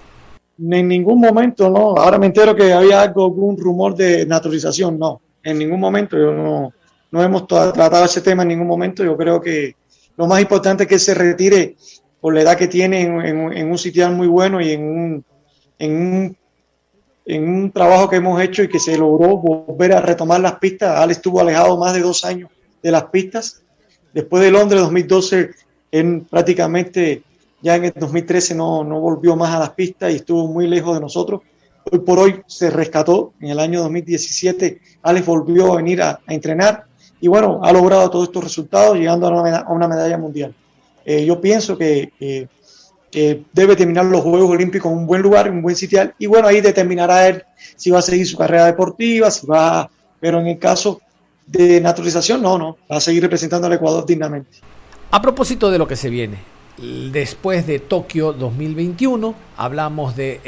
En 0.59 0.89
ningún 0.89 1.21
momento, 1.21 1.71
no. 1.71 1.95
Ahora 1.97 2.19
me 2.19 2.27
entero 2.27 2.55
que 2.55 2.73
había 2.73 3.03
algo, 3.03 3.25
algún 3.25 3.57
rumor 3.57 3.95
de 3.95 4.27
naturalización, 4.27 4.99
no. 4.99 5.21
En 5.43 5.59
ningún 5.59 5.79
momento, 5.79 6.19
yo 6.19 6.33
no, 6.33 6.73
no 7.11 7.23
hemos 7.23 7.47
tratado 7.47 8.05
ese 8.05 8.21
tema 8.21 8.43
en 8.43 8.49
ningún 8.49 8.67
momento. 8.67 9.05
Yo 9.05 9.17
creo 9.17 9.41
que 9.41 9.77
lo 10.17 10.27
más 10.27 10.41
importante 10.41 10.83
es 10.83 10.89
que 10.89 10.99
se 10.99 11.15
retire 11.15 11.77
por 12.21 12.35
la 12.35 12.43
edad 12.43 12.57
que 12.57 12.67
tiene 12.67 13.03
en, 13.03 13.71
un 13.71 13.79
sitial 13.79 14.15
muy 14.15 14.27
bueno 14.27 14.61
y 14.61 14.73
en 14.73 14.83
un, 14.83 15.25
en 15.79 15.93
un, 15.93 16.37
en 17.29 17.47
un 17.47 17.71
trabajo 17.71 18.09
que 18.09 18.17
hemos 18.17 18.41
hecho 18.41 18.63
y 18.63 18.69
que 18.69 18.81
se 18.81 18.97
logró 18.97 19.37
volver 19.37 19.93
a 19.93 20.01
retomar 20.01 20.41
las 20.41 20.55
pistas. 20.55 20.99
Alex 20.99 21.19
estuvo 21.19 21.41
alejado 21.41 21.77
más 21.77 21.93
de 21.93 22.01
dos 22.01 22.25
años 22.25 22.51
de 22.83 22.91
las 22.91 23.05
pistas. 23.05 23.61
Después 24.15 24.43
de 24.43 24.51
Londres 24.51 24.81
2012, 24.81 25.51
él 25.93 26.27
prácticamente 26.29 27.23
ya 27.61 27.77
en 27.77 27.85
el 27.85 27.93
2013 27.95 28.55
no, 28.55 28.83
no 28.83 28.99
volvió 29.01 29.37
más 29.37 29.55
a 29.55 29.59
las 29.59 29.71
pistas 29.71 30.11
y 30.11 30.17
estuvo 30.17 30.47
muy 30.49 30.67
lejos 30.67 30.95
de 30.95 31.03
nosotros. 31.03 31.43
Hoy 31.93 31.99
por 31.99 32.19
hoy 32.19 32.41
se 32.47 32.71
rescató. 32.71 33.35
En 33.41 33.51
el 33.51 33.59
año 33.59 33.83
2017, 33.83 34.81
Alex 35.03 35.27
volvió 35.27 35.75
a 35.75 35.77
venir 35.77 36.01
a, 36.01 36.21
entrenar 36.29 36.87
y 37.21 37.29
bueno, 37.29 37.61
ha 37.63 37.73
logrado 37.73 38.09
todos 38.09 38.29
estos 38.29 38.45
resultados, 38.45 38.97
llegando 38.97 39.27
a 39.27 39.71
una 39.71 39.87
medalla, 39.87 40.17
mundial. 40.17 40.55
Eh, 41.05 41.27
yo 41.27 41.41
pienso 41.43 41.77
que, 41.77 42.49
debe 43.11 43.77
terminar 43.77 44.05
los 44.05 44.23
Juegos 44.23 44.51
Olímpicos 44.51 44.93
en 44.93 44.99
un 44.99 45.07
buen 45.07 45.23
lugar, 45.23 45.47
en 45.47 45.55
un 45.55 45.63
buen 45.63 45.77
sitial, 45.77 46.15
y 46.19 46.27
bueno, 46.27 46.49
ahí 46.49 46.61
determinará 46.61 47.29
él 47.29 47.43
si 47.77 47.91
va 47.91 48.01
a 48.01 48.03
seguir 48.03 48.27
su 48.27 48.37
carrera 48.37 48.67
deportiva, 48.67 49.31
si 49.31 49.47
va, 49.47 49.91
pero 50.21 50.41
en 50.41 50.49
el 50.49 50.59
caso 50.59 51.01
de 51.47 51.81
naturalización, 51.81 52.43
no, 52.43 52.59
no, 52.59 52.77
va 52.91 52.97
a 52.97 53.01
seguir 53.01 53.23
representando 53.23 53.67
al 53.67 53.73
Ecuador 53.73 54.05
dignamente. 54.05 54.59
A 55.11 55.23
propósito 55.23 55.71
de 55.71 55.79
lo 55.79 55.89
que 55.89 55.97
se 55.97 56.11
viene, 56.11 56.37
después 56.79 57.67
de 57.67 57.79
Tokio 57.79 58.33
2021, 58.33 59.35
hablamos 59.57 60.15
de 60.15 60.41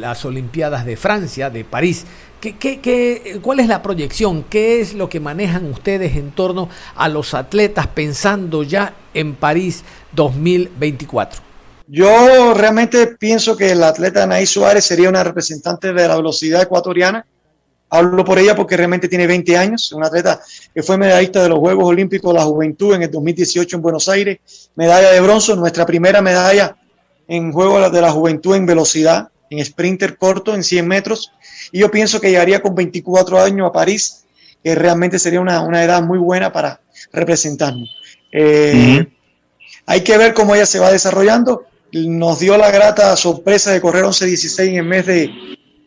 las 0.00 0.24
Olimpiadas 0.24 0.86
de 0.86 0.96
Francia, 0.96 1.50
de 1.50 1.64
París. 1.64 2.06
¿Qué, 2.40 2.56
qué, 2.56 3.40
cuál 3.42 3.58
es 3.58 3.66
la 3.66 3.82
proyección? 3.82 4.44
¿Qué 4.48 4.80
es 4.80 4.94
lo 4.94 5.08
que 5.08 5.18
manejan 5.18 5.66
ustedes 5.66 6.16
en 6.16 6.30
torno 6.30 6.68
a 6.94 7.08
los 7.08 7.34
atletas 7.34 7.88
pensando 7.88 8.62
ya 8.62 8.94
en 9.12 9.34
París 9.34 9.82
2024? 10.12 11.47
Yo 11.88 12.54
realmente 12.54 13.06
pienso 13.18 13.56
que 13.56 13.72
el 13.72 13.82
atleta 13.82 14.22
Anaí 14.22 14.46
Suárez 14.46 14.84
sería 14.84 15.08
una 15.08 15.24
representante 15.24 15.92
de 15.92 16.06
la 16.06 16.16
velocidad 16.16 16.62
ecuatoriana 16.62 17.24
Hablo 17.90 18.22
por 18.24 18.38
ella 18.38 18.54
porque 18.54 18.76
realmente 18.76 19.08
tiene 19.08 19.26
20 19.26 19.56
años, 19.56 19.92
una 19.92 20.08
atleta 20.08 20.40
que 20.74 20.82
fue 20.82 20.98
medallista 20.98 21.42
de 21.42 21.48
los 21.48 21.58
Juegos 21.58 21.86
Olímpicos 21.86 22.34
de 22.34 22.38
la 22.38 22.44
Juventud 22.44 22.94
en 22.94 23.02
el 23.02 23.10
2018 23.10 23.76
en 23.76 23.82
Buenos 23.82 24.08
Aires, 24.10 24.38
medalla 24.74 25.10
de 25.10 25.20
bronce, 25.20 25.56
nuestra 25.56 25.86
primera 25.86 26.20
medalla 26.20 26.76
en 27.26 27.50
Juegos 27.50 27.90
de 27.90 28.00
la 28.00 28.10
Juventud 28.10 28.56
en 28.56 28.66
velocidad, 28.66 29.28
en 29.48 29.64
sprinter 29.64 30.18
corto, 30.18 30.54
en 30.54 30.64
100 30.64 30.86
metros. 30.86 31.32
Y 31.72 31.78
yo 31.78 31.90
pienso 31.90 32.20
que 32.20 32.30
llegaría 32.30 32.60
con 32.60 32.74
24 32.74 33.40
años 33.40 33.68
a 33.68 33.72
París, 33.72 34.26
que 34.62 34.74
realmente 34.74 35.18
sería 35.18 35.40
una, 35.40 35.62
una 35.62 35.82
edad 35.82 36.02
muy 36.02 36.18
buena 36.18 36.52
para 36.52 36.80
representarnos. 37.10 37.88
Eh, 38.32 39.06
hay 39.86 40.00
que 40.02 40.18
ver 40.18 40.34
cómo 40.34 40.54
ella 40.54 40.66
se 40.66 40.78
va 40.78 40.92
desarrollando. 40.92 41.64
Nos 41.92 42.40
dio 42.40 42.56
la 42.56 42.70
grata 42.70 43.16
sorpresa 43.16 43.72
de 43.72 43.80
correr 43.80 44.04
11-16 44.04 44.68
en 44.68 44.76
el 44.76 44.84
mes 44.84 45.06
de 45.06 45.30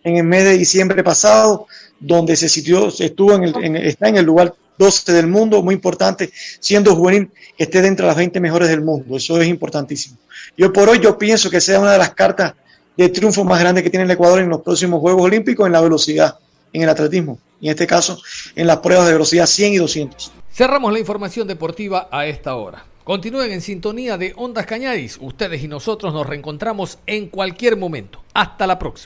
en 0.04 0.18
el 0.18 0.24
mes 0.24 0.44
de 0.44 0.58
diciembre 0.58 1.04
pasado 1.04 1.68
donde 2.00 2.36
se 2.36 2.50
sitió, 2.50 2.88
estuvo 2.88 3.34
en 3.34 3.44
el, 3.44 3.76
está 3.78 4.10
en 4.10 4.18
el 4.18 4.26
lugar 4.26 4.56
12 4.78 5.14
del 5.14 5.28
mundo, 5.28 5.62
muy 5.62 5.76
importante, 5.76 6.32
siendo 6.60 6.96
juvenil, 6.96 7.30
que 7.56 7.66
esté 7.66 7.82
dentro 7.82 8.06
de 8.06 8.08
las 8.08 8.18
20 8.18 8.40
mejores 8.40 8.70
del 8.70 8.82
mundo. 8.82 9.16
Eso 9.16 9.40
es 9.40 9.48
importantísimo. 9.48 10.18
Yo 10.58 10.74
por 10.74 10.90
hoy 10.90 11.00
yo 11.00 11.18
pienso 11.18 11.50
que 11.52 11.62
sea 11.62 11.80
una 11.80 11.92
de 11.92 12.00
las 12.00 12.16
cartas 12.16 12.56
de 12.98 13.10
triunfo 13.10 13.44
más 13.44 13.60
grandes 13.60 13.84
que 13.84 13.92
tiene 13.92 14.06
el 14.06 14.12
Ecuador 14.12 14.40
en 14.40 14.50
los 14.50 14.62
próximos 14.62 15.00
Juegos 15.00 15.22
Olímpicos 15.22 15.68
en 15.68 15.74
la 15.74 15.82
velocidad, 15.82 16.40
en 16.74 16.82
el 16.82 16.90
atletismo, 16.90 17.38
y 17.60 17.68
en 17.68 17.72
este 17.72 17.86
caso 17.86 18.20
en 18.56 18.66
las 18.66 18.78
pruebas 18.78 19.06
de 19.06 19.14
velocidad 19.14 19.46
100 19.46 19.74
y 19.74 19.78
200. 19.78 20.32
Cerramos 20.52 20.92
la 20.92 21.00
información 21.00 21.48
deportiva 21.48 22.10
a 22.12 22.26
esta 22.26 22.56
hora. 22.56 22.84
Continúen 23.04 23.52
en 23.52 23.62
sintonía 23.62 24.18
de 24.18 24.34
Ondas 24.36 24.68
Cañadis. 24.68 25.18
Ustedes 25.20 25.64
y 25.64 25.68
nosotros 25.68 26.14
nos 26.14 26.28
reencontramos 26.28 27.00
en 27.08 27.30
cualquier 27.30 27.76
momento. 27.76 28.22
Hasta 28.34 28.68
la 28.68 28.78
próxima. 28.78 29.00